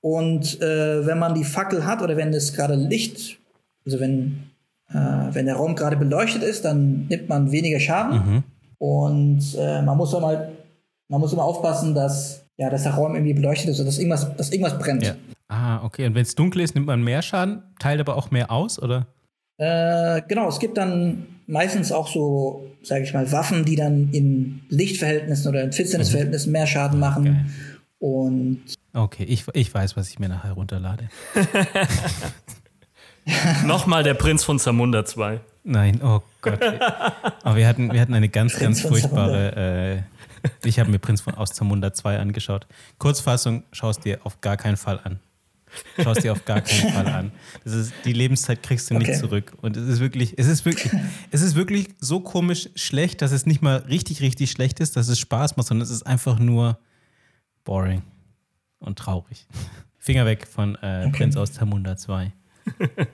[0.00, 3.38] und äh, wenn man die Fackel hat oder wenn es gerade Licht,
[3.84, 4.44] also wenn
[4.90, 8.44] äh, wenn der Raum gerade beleuchtet ist, dann nimmt man weniger Schaden.
[8.78, 10.48] Und äh, man muss immer
[11.08, 14.36] man muss immer aufpassen, dass ja, dass der Raum irgendwie beleuchtet ist oder dass irgendwas,
[14.36, 15.04] dass irgendwas brennt.
[15.04, 15.14] Ja.
[15.48, 16.06] Ah, okay.
[16.06, 19.06] Und wenn es dunkel ist, nimmt man mehr Schaden, teilt aber auch mehr aus, oder?
[19.58, 24.60] Äh, genau, es gibt dann meistens auch so, sage ich mal, Waffen, die dann in
[24.68, 27.52] Lichtverhältnissen oder in Finsternisverhältnissen mehr Schaden machen.
[27.98, 28.62] Und
[28.98, 31.08] Okay, ich, ich weiß, was ich mir nachher runterlade.
[33.64, 35.40] Nochmal der Prinz von Zamunda 2.
[35.62, 36.60] Nein, oh Gott.
[37.44, 40.04] Aber wir hatten, wir hatten eine ganz, Prinz ganz furchtbare.
[40.42, 42.66] Äh, ich habe mir Prinz von aus Zamunda 2 angeschaut.
[42.98, 45.20] Kurzfassung, schaust dir auf gar keinen Fall an.
[46.02, 47.32] Schaust dir auf gar keinen Fall an.
[47.62, 49.20] Das ist, die Lebenszeit kriegst du nicht Okay.
[49.20, 49.52] zurück.
[49.60, 50.90] Und es ist wirklich, es ist wirklich,
[51.30, 55.06] es ist wirklich so komisch schlecht, dass es nicht mal richtig, richtig schlecht ist, dass
[55.06, 56.78] es Spaß macht, sondern es ist einfach nur
[57.64, 58.02] boring
[58.78, 59.46] und traurig.
[59.98, 62.32] Finger weg von äh, Prinz aus Zamunda 2.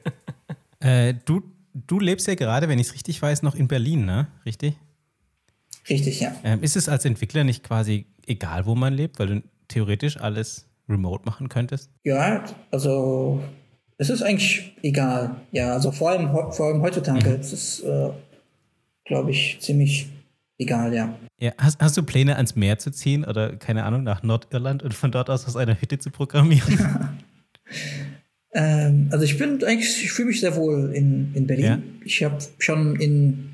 [0.81, 1.43] äh, du,
[1.75, 4.29] du lebst ja gerade, wenn ich es richtig weiß, noch in Berlin, ne?
[4.45, 4.77] Richtig?
[5.89, 6.35] richtig, ja.
[6.45, 10.67] Ähm, ist es als Entwickler nicht quasi egal, wo man lebt, weil du theoretisch alles
[10.89, 11.91] remote machen könntest?
[12.05, 13.43] Ja, also
[13.99, 15.37] es ist eigentlich egal.
[15.53, 18.11] Ja, also vor allem, vor allem heutzutage es ist äh,
[19.05, 20.09] glaube ich, ziemlich
[20.59, 21.19] egal, ja.
[21.41, 24.95] Ja, hast, hast du Pläne, ans Meer zu ziehen oder keine Ahnung, nach Nordirland und
[24.95, 26.79] von dort aus aus einer Hütte zu programmieren?
[28.55, 31.65] Ähm, also ich bin eigentlich, ich fühle mich sehr wohl in, in Berlin.
[31.65, 31.79] Ja.
[32.05, 33.51] Ich habe schon in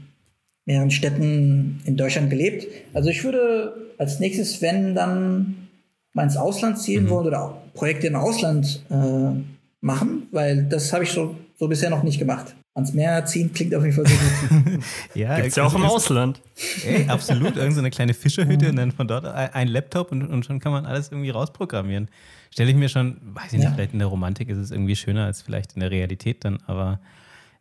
[0.67, 2.67] mehreren Städten in Deutschland gelebt.
[2.93, 5.69] Also ich würde als nächstes, wenn dann
[6.13, 9.41] mal ins Ausland ziehen wollen oder auch Projekte im Ausland äh,
[9.81, 12.55] machen, weil das habe ich so, so bisher noch nicht gemacht.
[12.75, 14.85] Ans Meer ziehen klingt auf jeden Fall sehr gut.
[15.15, 16.41] ja, Gibt's ja auch im also- Ausland.
[16.87, 17.57] Ey, absolut.
[17.57, 20.73] Irgend so eine kleine Fischerhütte und dann von dort ein Laptop und, und schon kann
[20.73, 22.09] man alles irgendwie rausprogrammieren.
[22.53, 23.73] Stelle ich mir schon, weiß ich nicht, Ja.
[23.73, 27.01] vielleicht in der Romantik ist es irgendwie schöner als vielleicht in der Realität dann, aber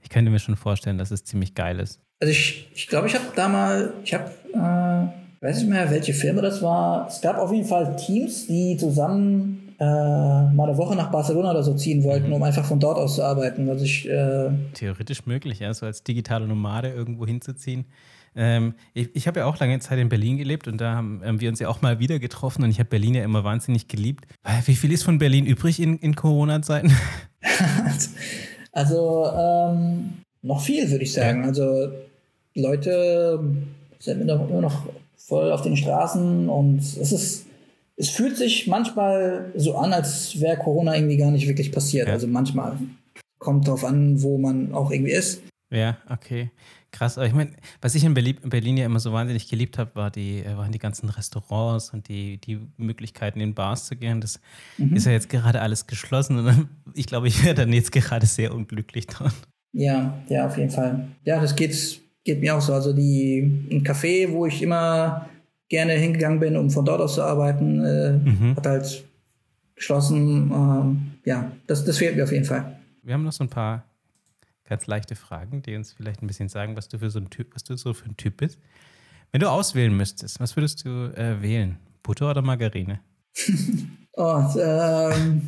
[0.02, 2.00] ich könnte mir schon vorstellen, dass es ziemlich geil ist.
[2.22, 6.14] Also ich ich, glaube, ich habe da mal, ich habe, äh, weiß nicht mehr, welche
[6.14, 7.08] Filme das war.
[7.08, 11.64] Es gab auf jeden Fall Teams, die zusammen äh, mal eine Woche nach Barcelona oder
[11.64, 13.70] so ziehen wollten, um einfach von dort aus zu arbeiten.
[13.70, 17.86] Also ich, äh, Theoretisch möglich, ja, so als digitale Nomade irgendwo hinzuziehen.
[18.36, 21.42] Ähm, ich ich habe ja auch lange Zeit in Berlin gelebt und da haben ähm,
[21.42, 24.26] wir uns ja auch mal wieder getroffen und ich habe Berlin ja immer wahnsinnig geliebt.
[24.44, 26.92] Äh, Wie viel ist von Berlin übrig in, in Corona-Zeiten?
[28.72, 31.44] Also ähm, noch viel, würde ich sagen.
[31.44, 31.90] Also
[32.54, 33.40] Leute
[33.98, 34.86] sind immer noch
[35.18, 37.46] voll auf den Straßen und es ist,
[38.00, 42.08] es fühlt sich manchmal so an, als wäre Corona irgendwie gar nicht wirklich passiert.
[42.08, 42.14] Ja.
[42.14, 42.78] Also manchmal
[43.40, 45.42] kommt drauf an, wo man auch irgendwie ist.
[45.70, 46.50] Ja, okay.
[46.92, 47.18] Krass.
[47.18, 49.92] Aber ich meine, was ich in Berlin, in Berlin ja immer so wahnsinnig geliebt habe,
[49.96, 54.22] war die, äh, waren die ganzen Restaurants und die, die Möglichkeiten, in Bars zu gehen.
[54.22, 54.40] Das
[54.78, 58.56] ist ja jetzt gerade alles geschlossen und ich glaube, ich wäre dann jetzt gerade sehr
[58.56, 59.34] unglücklich dran.
[59.74, 61.10] Ja, ja, auf jeden Fall.
[61.26, 62.74] Ja, das geht, geht mir auch so.
[62.74, 65.30] Also die ein Café, wo ich immer
[65.70, 69.06] gerne hingegangen bin, um von dort aus zu arbeiten, äh, hat halt
[69.76, 70.52] geschlossen.
[70.52, 72.78] Ähm, ja, das, das fehlt mir auf jeden Fall.
[73.04, 73.86] Wir haben noch so ein paar
[74.68, 77.56] ganz leichte Fragen, die uns vielleicht ein bisschen sagen, was du für so ein Typ,
[77.56, 78.60] was du so für ein Typ bist.
[79.32, 81.78] Wenn du auswählen müsstest, was würdest du äh, wählen?
[82.04, 83.00] Butter oder Margarine?
[84.22, 85.48] Oh, ähm,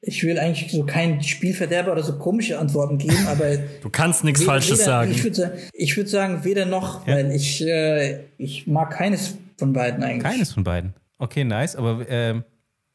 [0.00, 4.40] ich will eigentlich so keinen Spielverderber oder so komische Antworten geben, aber Du kannst nichts
[4.40, 5.10] weder- Falsches weder, sagen.
[5.12, 7.14] Ich würde sagen, ich würd sagen, weder noch, Ja.
[7.14, 10.24] weil ich, äh, ich mag keines von beiden eigentlich.
[10.24, 10.94] Keines von beiden.
[11.18, 12.42] Okay, nice, aber ähm,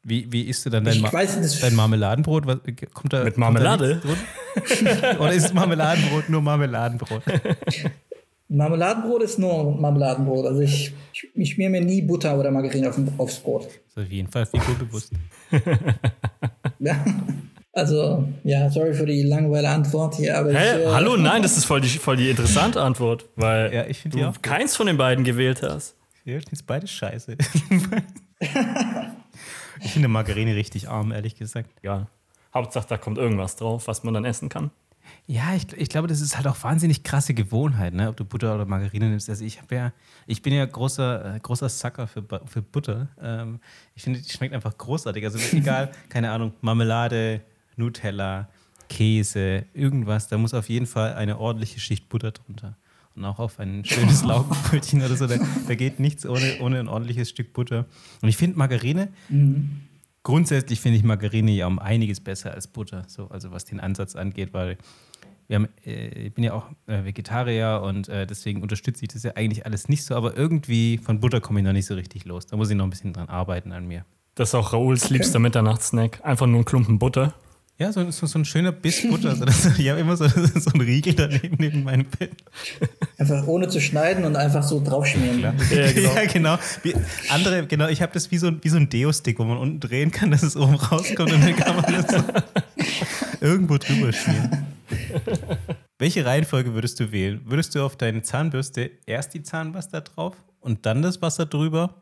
[0.02, 2.46] wie, wie isst du dann dein, Ma weiß, das- dein Marmeladenbrot?
[2.46, 2.58] Was,
[2.92, 4.02] kommt da, Mit kommt da Marmelade?
[4.02, 5.20] drunter?
[5.20, 7.22] Oder ist Marmeladenbrot nur Marmeladenbrot?
[8.48, 10.46] Marmeladenbrot ist nur Marmeladenbrot.
[10.46, 13.66] Also ich, ich, ich schmier mir nie Butter oder Margarine auf, aufs Brot.
[13.94, 15.12] So auf jeden Fall figurbewusst.
[16.78, 17.02] Ja.
[17.72, 20.78] Also, ja, sorry für die langweilige Antwort hier, aber Hä?
[20.82, 21.16] ich, äh, Hallo?
[21.16, 24.86] Nein, das ist voll die, voll die interessante Antwort, weil Ja, ich du keins von
[24.86, 25.94] den beiden gewählt hast.
[26.26, 27.36] Das ist beides scheiße.
[29.80, 31.70] ich finde Margarine richtig arm, ehrlich gesagt.
[31.82, 32.08] Ja.
[32.52, 34.70] Hauptsache, da kommt irgendwas drauf, was man dann essen kann.
[35.26, 38.08] Ja, ich, ich glaube, das ist halt auch wahnsinnig krasse Gewohnheit, ne?
[38.08, 39.28] ob du Butter oder Margarine nimmst.
[39.28, 39.92] Also ich ja,
[40.26, 43.08] ich bin ja großer, äh, großer Sucker für, für Butter.
[43.20, 43.60] Ähm,
[43.94, 45.24] ich finde, die schmeckt einfach großartig.
[45.24, 47.42] Also egal, keine Ahnung, Marmelade,
[47.76, 48.48] Nutella,
[48.88, 52.76] Käse, irgendwas, da muss auf jeden Fall eine ordentliche Schicht Butter drunter.
[53.16, 55.36] Und auch auf ein schönes Laugenbrötchen oder so, da,
[55.66, 57.86] da geht nichts ohne, ohne ein ordentliches Stück Butter.
[58.20, 59.08] Und ich finde Margarine,
[60.22, 64.16] grundsätzlich finde ich Margarine ja um einiges besser als Butter, so, also was den Ansatz
[64.16, 64.76] angeht, weil
[65.48, 69.22] wir haben, äh, ich bin ja auch äh, Vegetarier und äh, deswegen unterstütze ich das
[69.22, 72.24] ja eigentlich alles nicht so, aber irgendwie von Butter komme ich noch nicht so richtig
[72.24, 72.46] los.
[72.46, 74.04] Da muss ich noch ein bisschen dran arbeiten an mir.
[74.34, 76.20] Das ist auch Raouls liebster Mitternachtssnack.
[76.24, 77.32] Einfach nur ein Klumpen Butter.
[77.78, 79.36] Ja, so, so, so ein schöner Biss Butter.
[79.36, 82.30] So, das, ich habe immer so, so einen Riegel daneben neben meinem Bett.
[83.18, 85.40] einfach ohne zu schneiden und einfach so draufschmieren.
[85.40, 85.52] Ja,
[85.92, 86.14] genau.
[86.14, 86.58] Ja, genau.
[86.82, 86.94] Wie
[87.28, 89.80] andere, genau, ich habe das wie so, ein- wie so ein Deo-Stick, wo man unten
[89.80, 92.24] drehen kann, dass es oben rauskommt und dann kann man das so
[93.46, 94.66] irgendwo drüber schmieren.
[95.98, 97.40] Welche Reihenfolge würdest du wählen?
[97.44, 101.94] Würdest du auf deine Zahnbürste erst die Zahnpasta drauf und dann das Wasser drüber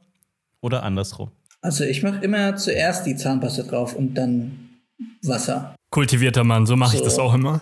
[0.61, 1.31] oder andersrum?
[1.63, 4.64] Also ich mache immer zuerst die Zahnpasta drauf und dann
[5.23, 5.75] Wasser.
[5.91, 7.05] Kultivierter Mann, so mache ich So.
[7.05, 7.61] das auch immer.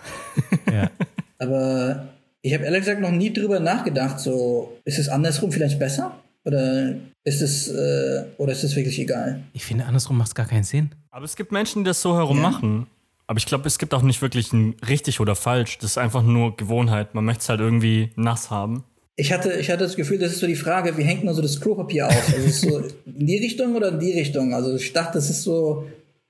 [0.71, 0.89] Ja.
[1.39, 2.07] Aber
[2.41, 6.19] ich habe ehrlich gesagt noch nie drüber nachgedacht, so ist es andersrum vielleicht besser?
[6.45, 9.41] Oder ist es, äh, oder ist es wirklich egal?
[9.53, 10.89] Ich finde, andersrum macht es gar keinen Sinn.
[11.09, 12.43] Aber es gibt Menschen, die das so herum Ja.
[12.49, 12.87] machen.
[13.27, 15.77] Aber ich glaube, es gibt auch nicht wirklich ein richtig oder falsch.
[15.77, 17.15] Das ist einfach nur Gewohnheit.
[17.15, 18.83] Man möchte es halt irgendwie nass haben.
[19.15, 21.41] Ich hatte, ich hatte das Gefühl, das ist so die Frage, wie hängt man so
[21.41, 22.15] das Klopapier auf?
[22.33, 24.53] Also ist es so in die Richtung oder in die Richtung?
[24.53, 25.85] Also ich dachte, das ist so,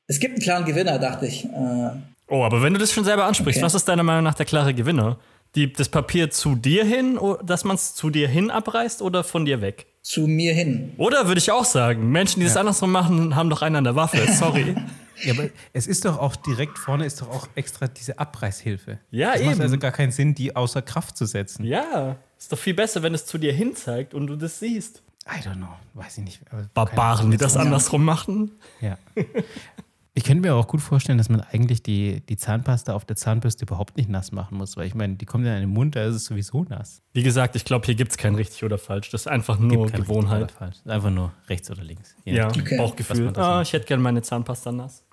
[0.08, 1.45] es gibt einen klaren Gewinner, dachte ich.
[1.45, 1.89] Äh,
[2.30, 3.66] Oh, aber wenn du das schon selber ansprichst, Okay.
[3.66, 5.18] was ist deiner Meinung nach der klare Gewinner?
[5.56, 9.45] Die, das Papier zu dir hin, dass man es zu dir hin abreißt oder von
[9.45, 9.88] dir weg?
[10.01, 10.91] zu mir hin.
[10.97, 13.95] Oder würde ich auch sagen, Menschen, die das andersrum machen, haben doch einen an der
[13.95, 14.26] Waffe.
[14.32, 14.76] Sorry.
[15.24, 18.97] Ja, aber es ist doch auch direkt vorne ist doch auch extra diese Abreißhilfe.
[19.12, 19.62] Ja, es macht eben.
[19.62, 21.64] also gar keinen Sinn, die außer Kraft zu setzen.
[21.64, 25.04] ja, ist doch viel besser, wenn es zu dir hin zeigt und du das siehst.
[25.28, 26.41] I don't know, weiß ich nicht.
[26.74, 27.62] Barbaren, die das Ja.
[27.62, 28.51] andersrum machen.
[28.82, 28.97] Ja.
[30.16, 33.66] Ich könnte mir auch gut vorstellen, dass man eigentlich die, die Zahnpasta auf der Zahnbürste
[33.66, 36.05] überhaupt nicht nass machen muss, weil ich meine, die kommt ja in den Mund, da
[36.05, 37.01] ist es sowieso nass.
[37.14, 39.09] Wie gesagt, ich glaube, hier gibt es kein richtig oder falsch.
[39.09, 40.43] Das ist einfach nur Gewohnheit.
[40.43, 40.78] oder falsch.
[40.86, 42.16] Einfach nur rechts oder links.
[42.26, 42.49] Je Ja.
[42.49, 42.78] Okay.
[42.78, 43.26] Bauchgefühl.
[43.26, 45.03] man das Ah, ich hätte gerne meine Zahnpasta nass.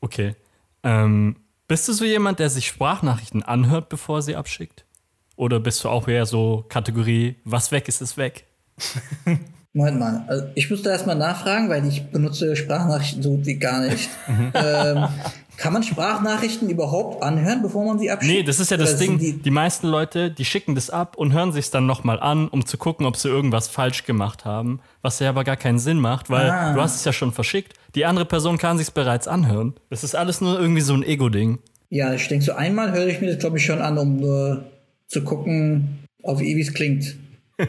[0.00, 0.34] Okay.
[0.82, 1.36] Ähm,
[1.68, 4.86] bist du so jemand, der sich Sprachnachrichten anhört, bevor sie abschickt?
[5.36, 8.46] Oder bist du auch eher so Kategorie, was weg ist, ist weg?
[9.76, 13.80] Moment mal, also ich müsste erstmal nachfragen, weil ich benutze Sprachnachrichten so gut wie gar
[13.86, 14.08] nicht.
[14.28, 14.52] Mhm.
[14.54, 15.08] ähm,
[15.58, 18.34] kann man Sprachnachrichten überhaupt anhören, bevor man sie abschickt?
[18.34, 19.18] Nee, das ist ja das Oder Ding.
[19.18, 22.66] Die, Die, meisten Leute, die schicken das ab und hören sich dann nochmal an, um
[22.66, 24.80] zu gucken, ob sie irgendwas falsch gemacht haben.
[25.00, 26.74] Was ja aber gar keinen Sinn macht, weil Ah.
[26.74, 27.72] du hast es ja schon verschickt.
[27.94, 29.74] Die andere Person kann sich bereits anhören.
[29.88, 31.58] Das ist alles nur irgendwie so ein Ego-Ding.
[31.88, 34.64] ja, ich denke, so einmal höre ich mir das, glaube ich, schon an, um nur
[35.06, 37.16] zu gucken, auf wie es klingt.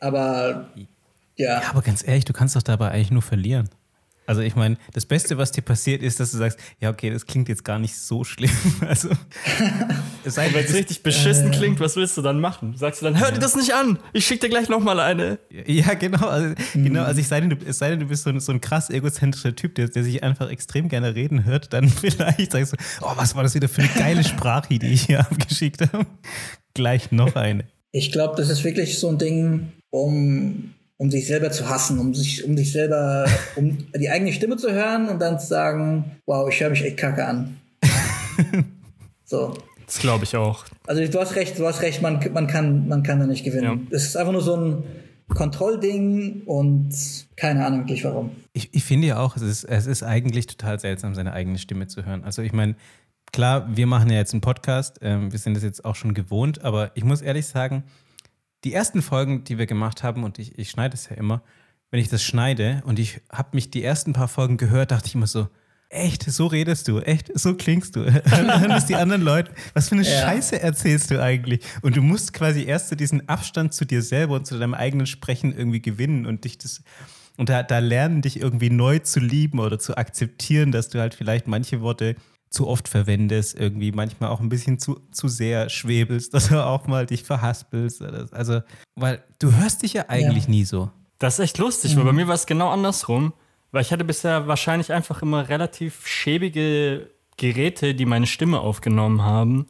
[0.00, 0.68] Aber
[1.36, 3.68] ja, Ja, aber ganz ehrlich, du kannst doch dabei eigentlich nur verlieren.
[4.26, 7.26] Also ich meine, das Beste, was dir passiert, ist, dass du sagst, ja, okay, das
[7.26, 8.50] klingt jetzt gar nicht so schlimm.
[8.80, 9.10] Also,
[10.24, 12.74] es sei denn, Wenn es richtig beschissen klingt, was willst du dann machen?
[12.76, 15.38] Sagst du dann, hör dir das nicht an, ich schick dir gleich nochmal eine.
[15.66, 16.26] Ja, genau.
[16.26, 18.52] Also, genau, also ich sei denn, du, es sei denn, du bist so ein, so
[18.52, 22.72] ein krass egozentrischer Typ, der, der sich einfach extrem gerne reden hört, dann vielleicht sagst
[22.72, 26.06] du, oh, was war das wieder für eine geile Sprache, die ich hier abgeschickt habe.
[26.72, 27.64] Gleich noch eine.
[27.92, 32.14] ich glaube, das ist wirklich so ein Ding, um, um sich selber zu hassen, um
[32.14, 33.26] sich, um sich selber,
[33.56, 36.96] um die eigene Stimme zu hören und dann zu sagen, wow, ich höre mich echt
[36.96, 37.56] kacke an.
[39.24, 39.56] so.
[39.86, 40.64] Das glaube ich auch.
[40.86, 43.86] Also du hast recht, du hast recht, man, man, kann, man kann da nicht gewinnen.
[43.90, 43.96] Ja.
[43.96, 44.84] Es ist einfach nur so ein
[45.28, 46.94] Kontrollding und
[47.36, 48.30] keine Ahnung wirklich warum.
[48.52, 51.86] Ich, ich finde ja auch, es ist, es ist eigentlich total seltsam, seine eigene Stimme
[51.86, 52.24] zu hören.
[52.24, 52.76] Also ich meine,
[53.32, 56.64] klar, wir machen ja jetzt einen Podcast, ähm, wir sind das jetzt auch schon gewohnt,
[56.64, 57.84] aber ich muss ehrlich sagen,
[58.64, 61.42] die ersten Folgen, die wir gemacht haben, und ich, ich schneide es ja immer,
[61.90, 65.14] wenn ich das schneide und ich habe mich die ersten paar Folgen gehört, dachte ich
[65.14, 65.48] immer so,
[65.90, 68.00] echt, so redest du, echt, so klingst du.
[68.04, 70.22] Hören das die anderen Leute, was für eine Ja.
[70.22, 71.60] Scheiße erzählst du eigentlich?
[71.82, 75.06] Und du musst quasi erst so diesen Abstand zu dir selber und zu deinem eigenen
[75.06, 76.82] Sprechen irgendwie gewinnen und dich das
[77.36, 81.14] und da, da lernen dich irgendwie neu zu lieben oder zu akzeptieren, dass du halt
[81.14, 82.14] vielleicht manche Worte
[82.54, 86.86] zu oft verwendest, irgendwie manchmal auch ein bisschen zu, zu sehr schwebelst, dass du auch
[86.86, 88.00] mal dich verhaspelst.
[88.00, 88.62] oder- Also,
[88.94, 90.50] weil du hörst dich ja eigentlich Ja.
[90.50, 90.90] nie so.
[91.18, 93.32] Das ist echt lustig, weil bei mir war es genau andersrum.
[93.72, 99.66] Weil ich hatte bisher wahrscheinlich einfach immer relativ schäbige Geräte, die meine Stimme aufgenommen haben.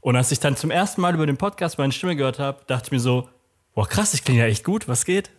[0.00, 2.86] Und als ich dann zum ersten Mal über den Podcast meine Stimme gehört habe, dachte
[2.86, 3.28] ich mir so,
[3.74, 5.30] boah krass, ich klinge ja echt gut, was geht?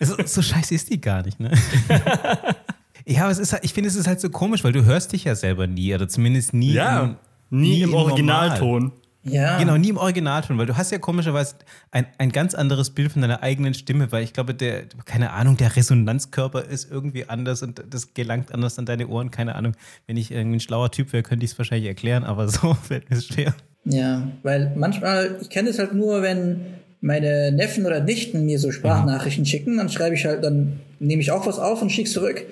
[0.00, 1.50] So, so scheiße ist die gar nicht, ne?
[3.06, 5.12] ja, aber es ist halt, ich finde, es ist halt so komisch, weil du hörst
[5.12, 7.16] dich ja selber nie, oder zumindest nie, im,
[7.50, 8.10] nie, im Normal.
[8.10, 8.92] Originalton.
[9.22, 11.56] Ja, Genau, nie im Originalton, weil du hast ja komischerweise
[11.90, 15.58] ein, ein ganz anderes Bild von deiner eigenen Stimme, weil ich glaube, der, keine Ahnung,
[15.58, 19.74] der Resonanzkörper ist irgendwie anders und das gelangt anders an deine Ohren, keine Ahnung.
[20.06, 23.10] Wenn ich irgendwie ein schlauer Typ wäre, könnte ich es wahrscheinlich erklären, aber so fällt
[23.10, 23.54] mir es schwer.
[23.84, 26.60] Ja, weil manchmal, ich kenne es halt nur, wenn
[27.02, 31.30] meine Neffen oder Nichten mir so Sprachnachrichten schicken, dann schreibe ich halt, dann nehme ich
[31.30, 32.44] auch was auf und schicke zurück.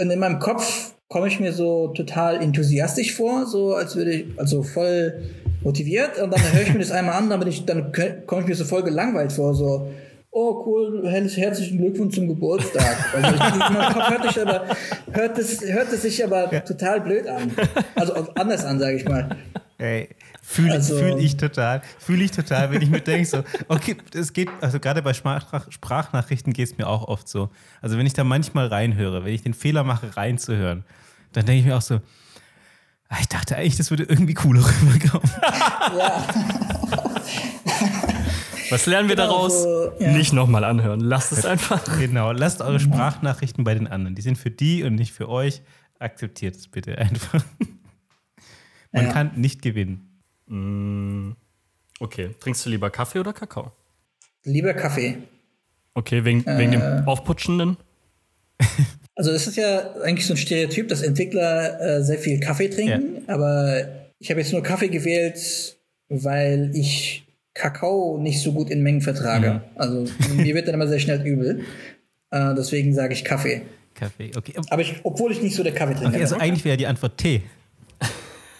[0.00, 4.26] Und in meinem Kopf komme ich mir so total enthusiastisch vor, so als würde ich,
[4.38, 5.22] also voll
[5.62, 6.18] motiviert.
[6.18, 7.92] Und dann höre ich mir das einmal an, dann, bin ich, dann
[8.26, 9.90] komme ich mir so voll gelangweilt vor, so,
[10.30, 12.96] oh cool, her- herzlichen Glückwunsch zum Geburtstag.
[13.14, 14.64] Also ich, in meinem Kopf hört, aber,
[15.12, 17.50] hört, es, hört es sich aber total blöd an.
[17.96, 19.36] Also anders an, sage ich mal.
[19.78, 20.08] Ey,
[20.50, 24.32] fühle Also- fühl ich total, fühle ich total, wenn ich mir denke, so, okay, es
[24.32, 27.50] geht, also gerade bei Sprach, Sprachnachrichten geht es mir auch oft so.
[27.80, 30.84] Also wenn ich da manchmal reinhöre, wenn ich den Fehler mache, reinzuhören,
[31.32, 32.00] dann denke ich mir auch so,
[33.08, 35.30] ah, ich dachte eigentlich, das würde irgendwie cooler rüberkommen.
[38.70, 39.62] Was lernen wir Genau, daraus?
[39.62, 40.12] so, ja.
[40.12, 41.00] Nicht nochmal anhören.
[41.00, 41.82] Lasst es einfach.
[41.98, 44.14] Genau, lasst eure Sprachnachrichten bei den anderen.
[44.14, 45.62] Die sind für die und nicht für euch.
[45.98, 47.44] Akzeptiert es bitte einfach.
[48.92, 49.12] Man Ja.
[49.12, 50.09] kann nicht gewinnen.
[50.50, 53.72] Okay, trinkst du lieber Kaffee oder Kakao?
[54.44, 55.18] Lieber Kaffee.
[55.94, 57.76] Okay, wegen, wegen dem Aufputschenden?
[59.16, 63.28] Also es ist ja eigentlich so ein Stereotyp, dass Entwickler äh, sehr viel Kaffee trinken,
[63.28, 63.86] aber
[64.18, 65.76] ich habe jetzt nur Kaffee gewählt,
[66.08, 69.60] weil ich Kakao nicht so gut in Mengen vertrage.
[69.74, 71.64] Also mir wird dann immer sehr schnell übel.
[72.30, 73.60] Äh, deswegen sage ich Kaffee.
[73.94, 74.54] Kaffee, okay.
[74.70, 77.42] Aber ich, obwohl ich nicht so der Kaffeetrinker okay also eigentlich wäre die Antwort Tee.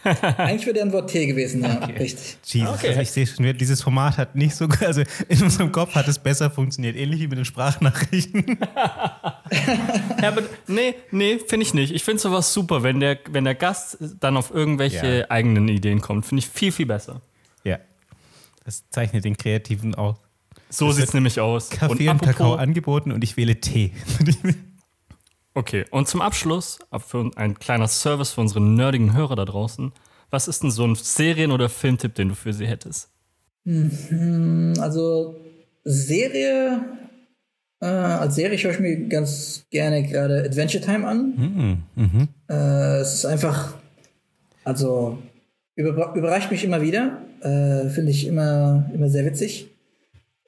[0.03, 1.75] Eigentlich wäre der Antwort T gewesen, ja.
[1.85, 2.39] Richtig.
[2.45, 2.89] Jesus, Okay.
[2.89, 6.09] also ich sehe schon, wieder, dieses Format hat nicht so, also in unserem Kopf hat
[6.09, 8.59] es besser funktioniert, ähnlich wie mit den Sprachnachrichten.
[10.23, 11.93] Ja, aber nee, nee, finde ich nicht.
[11.95, 15.31] Ich finde sowas super, wenn der, wenn der Gast dann auf irgendwelche Ja.
[15.31, 16.25] eigenen Ideen kommt.
[16.27, 17.21] Finde ich viel, viel besser.
[17.65, 17.79] Ja,
[18.65, 20.17] das zeichnet den Kreativen aus.
[20.71, 21.69] So sieht es nämlich aus.
[21.71, 23.93] Kaffee und, Kakao angeboten und ich wähle Tee.
[25.53, 29.93] Okay, und zum Abschluss, ab für ein kleiner Service für unsere nerdigen Hörer da draußen.
[30.31, 33.11] Was ist denn so ein Serien- oder Filmtipp, den du für sie hättest?
[34.79, 35.37] Also
[35.83, 36.81] Serie,
[37.81, 41.85] äh, als Serie schaue ich mir ganz gerne gerade Adventure Time an.
[42.49, 43.75] Äh, es ist einfach,
[44.65, 45.19] also
[45.75, 49.69] über, überrascht mich immer wieder, äh, finde ich immer, immer sehr witzig.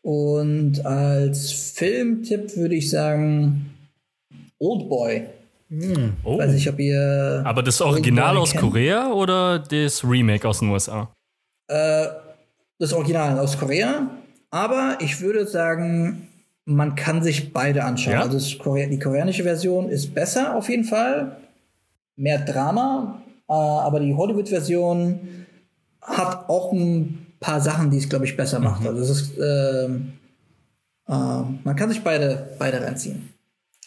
[0.02, 3.71] Und als Filmtipp würde ich sagen
[4.62, 5.26] Oldboy.
[6.24, 6.38] Oh.
[6.38, 7.42] Weiß nicht, ob ihr.
[7.44, 8.62] Aber das Original aus kennt.
[8.62, 11.10] Korea oder das Remake aus den USA?
[11.66, 14.10] Das Original aus Korea.
[14.50, 16.28] Aber ich würde sagen,
[16.66, 18.14] man kann sich beide anschauen.
[18.14, 18.22] Ja?
[18.22, 21.36] Also Korea die koreanische Version ist besser auf jeden Fall.
[22.16, 23.22] Mehr Drama.
[23.48, 25.46] Äh, aber die Hollywood-Version
[26.00, 28.86] hat auch ein paar Sachen, die es, glaube ich, besser macht.
[28.86, 30.12] Also es ist, ähm,
[31.08, 33.32] ähm, man kann sich beide, beide reinziehen.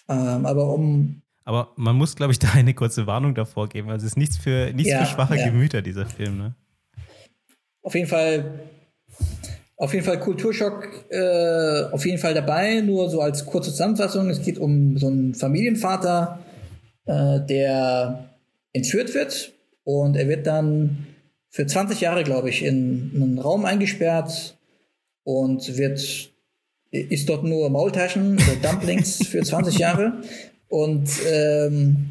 [0.07, 3.89] Ähm, aber um Aber man muss, glaube ich, da eine kurze Warnung davor geben.
[3.89, 5.45] Also es ist nichts für, nichts Ja, für schwache ja.
[5.47, 6.37] Gemüter, dieser Film.
[6.37, 6.55] Ne?
[7.85, 8.59] auf jeden Fall
[9.77, 14.29] auf jeden Fall Kulturschock äh, auf jeden Fall dabei, nur so als kurze Zusammenfassung.
[14.29, 16.39] Es geht um so einen Familienvater,
[17.05, 18.29] äh, der
[18.73, 19.51] entführt wird
[19.83, 21.07] und er wird dann
[21.49, 24.57] für 20 Jahre, glaube ich, in einen Raum eingesperrt
[25.23, 26.31] und wird
[26.99, 30.21] ist dort nur Maultaschen oder Dumplings für 20 Jahre
[30.67, 32.09] und ähm,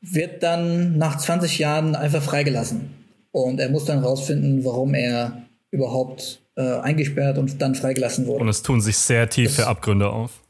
[0.00, 2.90] wird dann nach 20 Jahren einfach freigelassen.
[3.32, 8.42] Und er muss dann rausfinden, warum er überhaupt äh, eingesperrt und dann freigelassen wurde.
[8.42, 10.42] Und es tun sich sehr tiefe Abgründe auf.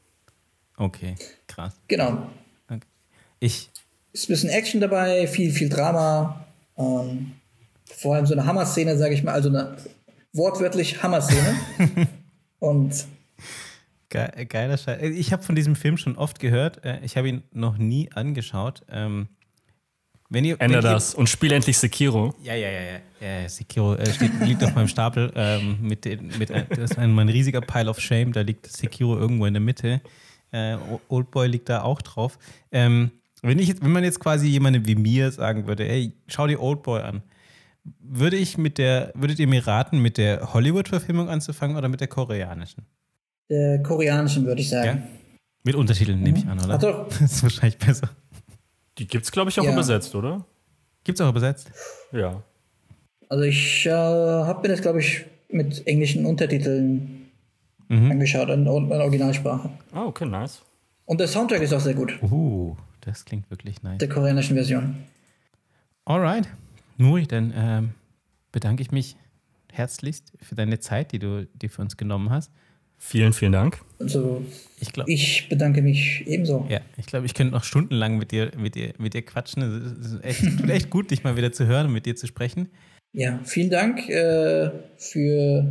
[0.77, 1.15] Okay,
[1.47, 1.73] krass.
[1.87, 2.27] genau.
[2.67, 2.81] Okay.
[3.39, 3.69] Ich,
[4.11, 6.45] Ist ein bisschen Action dabei, viel, viel Drama.
[6.77, 7.31] Ähm,
[7.97, 9.77] vor allem so eine Hammer-Szene, sage ich mal, also eine
[10.33, 11.55] wortwörtlich Hammer-Szene.
[12.59, 13.05] und
[14.09, 15.01] Ge geiler Scheiß.
[15.01, 16.83] Ich habe von diesem Film schon oft gehört.
[16.85, 18.83] Äh, Ich habe ihn noch nie angeschaut.
[18.89, 19.27] Ähm,
[20.29, 22.33] wenn ihr, Änder wenn ihr- das und spiel endlich Sekiro.
[22.41, 22.81] Ja, ja, ja,
[23.21, 23.49] ja.
[23.49, 25.31] Sekiro äh, steht, liegt auf meinem Stapel.
[25.35, 26.05] Ähm, mit,
[26.37, 28.31] mit, äh, das ist ein, mein riesiger Pile of Shame.
[28.31, 30.01] Da liegt Sekiro irgendwo in der Mitte.
[30.51, 30.77] Äh,
[31.09, 32.37] Oldboy liegt da auch drauf.
[32.71, 36.47] Ähm, wenn, ich jetzt, wenn man jetzt quasi jemandem wie mir sagen würde, ey, schau
[36.47, 37.23] dir Oldboy an,
[37.99, 42.07] würde ich mit der, würdet ihr mir raten, mit der Hollywood-Verfilmung anzufangen oder mit der
[42.07, 42.85] koreanischen?
[43.49, 44.83] Der koreanischen, würde ich Ja?
[44.83, 45.03] sagen.
[45.63, 46.75] Mit Untertiteln nehme ich an, oder?
[46.75, 47.07] Ach doch.
[47.19, 48.09] Das ist wahrscheinlich besser.
[48.97, 49.73] Die gibt's, glaube ich, auch Ja.
[49.73, 50.45] übersetzt, oder?
[51.03, 51.71] Gibt's auch übersetzt?
[52.11, 52.41] Ja.
[53.29, 57.21] Also ich äh, habe mir das, glaube ich, mit englischen Untertiteln
[57.87, 59.69] angeschaut, in, in Originalsprache.
[59.91, 60.63] Ah, okay, nice.
[61.05, 63.99] Und der Soundtrack ist auch sehr gut, Uh, das klingt wirklich nice.
[63.99, 64.95] der koreanischen Version.
[66.05, 66.47] Alright.
[66.97, 67.89] Nuri, dann ähm,
[68.51, 69.17] bedanke ich mich
[69.71, 72.51] herzlichst für deine Zeit, die du dir für uns genommen hast.
[72.97, 73.79] Vielen, vielen Dank.
[73.99, 74.43] Also
[74.79, 76.65] Ich glaube, ich bedanke mich ebenso.
[76.69, 79.61] ja, ich, glaub, ich könnte noch stundenlang mit dir, mit dir, mit dir quatschen.
[80.01, 82.27] Es ist echt, tut echt gut, dich mal wieder zu hören und mit dir zu
[82.27, 82.69] sprechen.
[83.13, 85.65] Ja, vielen Dank äh, für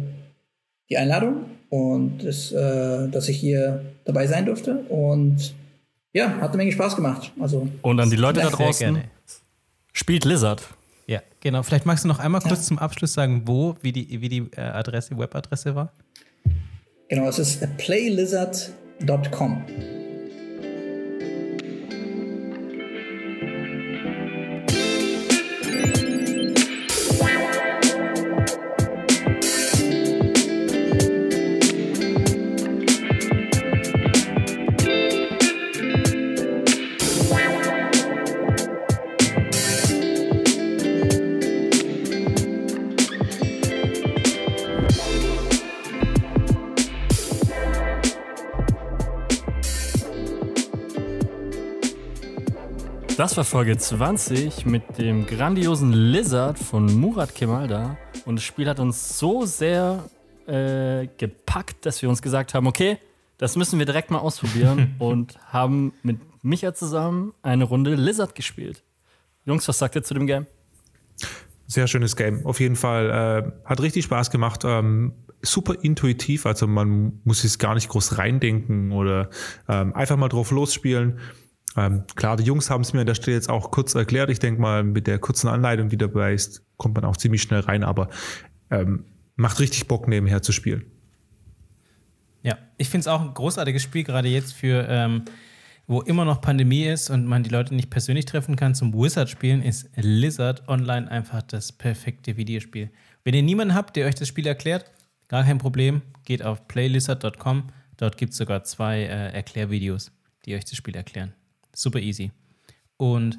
[0.89, 4.77] die Einladung und das, äh, dass ich hier dabei sein durfte.
[4.89, 5.55] Und
[6.13, 7.33] ja, hat eine Menge Spaß gemacht.
[7.41, 9.09] Also Und an die Leute da Sehr draußen, gerne.
[9.93, 10.63] spielt Lizard.
[11.07, 11.63] Ja, genau.
[11.63, 14.61] Vielleicht magst du noch einmal kurz zum Abschluss sagen, wo, wie die, wie die äh,
[14.61, 15.93] Adresse, Webadresse war.
[17.09, 19.94] Genau, ist playlizard.com.
[53.35, 57.97] Das war Folge 20 mit dem grandiosen Lizard von Murat Kemalda.
[58.27, 60.09] Und das Spiel hat uns so sehr
[60.47, 62.97] äh, gepackt, dass wir uns gesagt haben, okay,
[63.39, 68.85] das müssen wir direkt mal ausprobieren und haben mit Micha zusammen eine Runde Lizard gespielt.
[69.47, 70.47] Jungs, was sagt ihr zu dem Game?
[71.67, 72.47] Sehr schönes Game.
[72.47, 74.63] Auf jeden Fall äh, hat richtig Spaß gemacht.
[74.65, 75.13] Ähm,
[75.43, 79.29] super intuitiv, also man muss sich gar nicht groß reindenken oder
[79.69, 81.19] ähm, einfach mal drauf losspielen.
[81.77, 84.31] Ähm, klar, die Jungs haben es mir an der Stelle jetzt auch kurz erklärt.
[84.31, 87.61] Ich denke mal, mit der kurzen Anleitung, die dabei ist, kommt man auch ziemlich schnell
[87.61, 88.09] rein, aber
[88.71, 89.05] ähm,
[89.37, 90.85] macht richtig Bock, nebenher zu spielen.
[92.43, 95.23] Ja, ich finde es auch ein großartiges Spiel, gerade jetzt für, ähm,
[95.87, 99.63] wo immer noch Pandemie ist und man die Leute nicht persönlich treffen kann, zum Wizard-Spielen,
[99.63, 102.91] ist Lizard Online einfach das perfekte Videospiel.
[103.25, 104.91] Wenn ihr niemanden habt, der euch das Spiel erklärt,
[105.29, 107.65] gar kein Problem, geht auf playlizard.com.
[107.97, 110.13] Dort gibt es sogar zwei äh, Erklärvideos,
[110.45, 111.33] die euch das Spiel erklären.
[111.75, 112.31] Super easy.
[112.97, 113.39] Und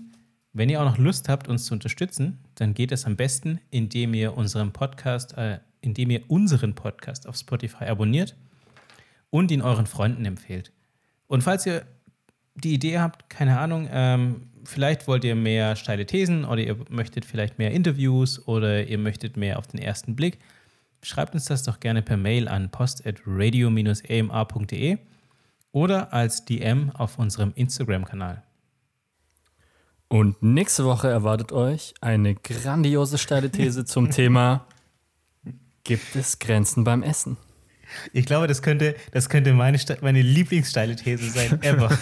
[0.53, 4.13] wenn ihr auch noch Lust habt, uns zu unterstützen, dann geht es am besten, indem
[4.13, 8.36] ihr unseren Podcast, äh, indem ihr unseren Podcast auf Spotify abonniert
[9.29, 10.71] und ihn euren Freunden empfehlt.
[11.27, 11.86] Und falls ihr
[12.55, 17.25] die Idee habt, keine Ahnung, ähm, vielleicht wollt ihr mehr steile Thesen oder ihr möchtet
[17.25, 20.39] vielleicht mehr Interviews oder ihr möchtet mehr auf den ersten Blick,
[21.01, 24.97] schreibt uns das doch gerne per Mail an post.radio-ema.de
[25.76, 28.43] oder als DM auf unserem Instagram-Kanal.
[30.07, 34.65] Und nächste Woche erwartet euch eine grandiose steile These zum Thema
[35.84, 37.36] Gibt es Grenzen beim Essen?
[38.13, 41.89] Ich glaube, das könnte, das könnte meine, meine Lieblingssteile These sein, ever.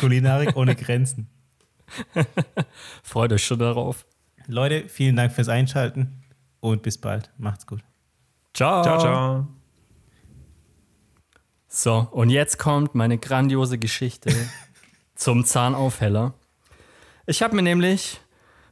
[0.00, 1.28] Kulinarik ohne Grenzen.
[3.04, 4.04] Freut euch schon darauf.
[4.48, 6.24] Leute, vielen Dank fürs Einschalten
[6.58, 7.30] und bis bald.
[7.38, 7.80] Macht's gut.
[8.52, 8.82] Ciao.
[8.82, 9.48] Ciao, ciao.
[11.76, 14.30] So, und jetzt kommt meine grandiose Geschichte
[15.16, 16.34] zum Zahnaufheller.
[17.26, 18.20] Ich habe mir nämlich,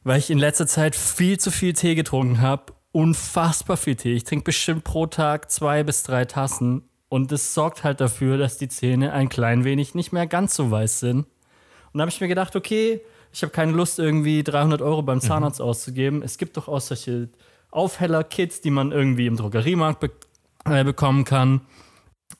[0.04, 4.12] weil ich in letzter Zeit viel zu viel Tee getrunken habe, unfassbar viel Tee.
[4.12, 6.88] Ich trinke bestimmt pro Tag zwei bis drei Tassen.
[7.08, 10.70] Und das sorgt halt dafür, dass die Zähne ein klein wenig nicht mehr ganz so
[10.70, 11.26] weiß sind.
[11.92, 13.00] Und da habe ich mir gedacht, okay,
[13.32, 16.22] ich habe keine Lust, irgendwie 300 Euro beim Zahnarzt auszugeben.
[16.22, 17.30] Es gibt doch auch solche
[17.72, 20.10] Aufheller-Kits, die man irgendwie im Drogeriemarkt be
[20.66, 21.62] äh, bekommen kann.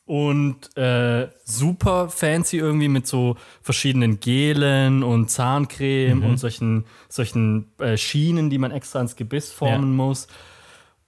[0.05, 7.97] Und äh, super fancy irgendwie mit so verschiedenen Gelen und Zahncreme und solchen, solchen äh,
[7.97, 10.27] Schienen, die man extra ins Gebiss formen muss.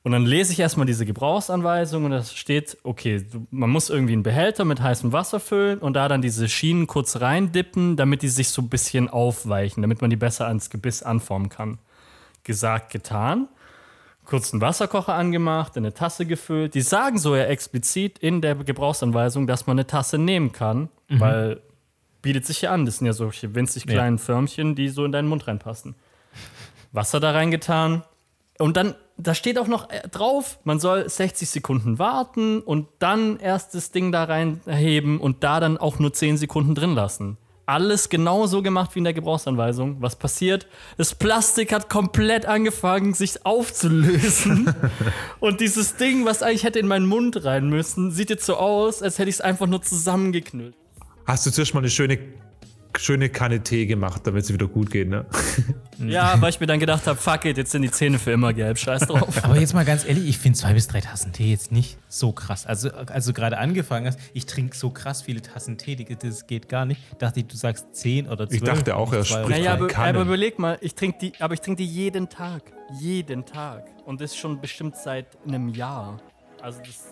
[0.04, 4.22] Und dann lese ich erstmal diese Gebrauchsanweisung und da steht, okay, man muss irgendwie einen
[4.22, 8.50] Behälter mit heißem Wasser füllen und da dann diese Schienen kurz reindippen, damit die sich
[8.50, 11.78] so ein bisschen aufweichen, damit man die besser ans Gebiss anformen kann.
[12.42, 13.48] Gesagt, getan.
[14.24, 16.74] Kurz einen Wasserkocher angemacht, in eine Tasse gefüllt.
[16.74, 21.60] Die sagen so ja explizit in der Gebrauchsanweisung, dass man eine Tasse nehmen kann, weil
[22.22, 22.86] bietet sich ja an.
[22.86, 23.92] Das sind ja solche winzig Ja.
[23.92, 25.94] kleinen Förmchen, die so in deinen Mund reinpassen.
[26.92, 28.02] Wasser da reingetan.
[28.58, 33.38] Und dann, da steht auch noch äh, drauf, man soll 60 Sekunden warten und dann
[33.40, 37.36] erst das Ding da reinheben und da dann auch nur 10 Sekunden drin lassen.
[37.66, 39.96] Alles genau so gemacht wie in der Gebrauchsanweisung.
[40.00, 40.66] Was passiert?
[40.98, 44.74] Das Plastik hat komplett angefangen, sich aufzulösen.
[45.40, 49.02] und dieses Ding, was eigentlich hätte in meinen Mund rein müssen, sieht jetzt so aus,
[49.02, 50.74] als hätte ich es einfach nur zusammengeknüllt.
[51.26, 52.18] Hast du zuerst mal eine schöne,
[52.98, 55.26] schöne Kanne Tee gemacht, damit es wieder gut geht, ne?
[55.98, 58.52] Ja, weil ich mir dann gedacht habe, fuck it, jetzt sind die Zähne für immer
[58.52, 59.28] gelb, scheiß drauf.
[59.44, 62.32] Aber jetzt mal ganz ehrlich, ich finde zwei bis drei Tassen Tee jetzt nicht so
[62.32, 62.66] krass.
[62.66, 66.68] Also, als du gerade angefangen hast, ich trinke so krass viele Tassen Tee, das geht
[66.68, 67.00] gar nicht.
[67.20, 68.62] Dachte ich, du sagst zehn oder zwölf.
[68.62, 71.60] Ich dachte auch, er spricht Naja, aber, aber überleg mal, ich trinke die, aber ich
[71.60, 72.62] trinke die jeden Tag.
[73.00, 73.86] Jeden Tag.
[74.04, 76.20] Und das schon bestimmt seit einem Jahr.
[76.60, 77.04] Also das,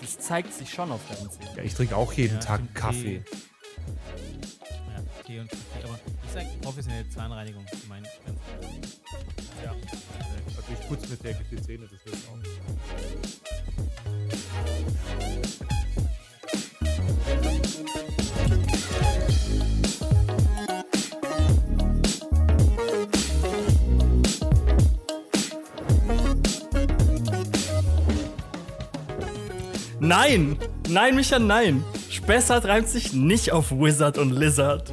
[0.00, 1.56] das zeigt sich schon auf deinen Zähnen.
[1.56, 3.22] Ja, ich trinke auch jeden Ja, Tag Kaffee.
[3.24, 4.61] Ja,
[5.26, 5.84] Tee und Kaffee.
[5.84, 7.64] Aber ich sage professionelle Zahnreinigung.
[7.72, 8.38] Ich meine, ganz
[9.62, 9.70] Ja.
[9.70, 12.38] Also ich putze mir täglich die Zähne, das wird auch.
[30.00, 30.58] Nein!
[30.88, 31.84] Nein, Micha, nein!
[32.10, 34.92] Spessart reimt sich nicht auf Wizard und Lizard.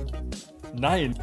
[0.73, 1.15] Nein.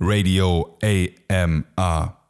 [0.00, 2.23] Radio AMR.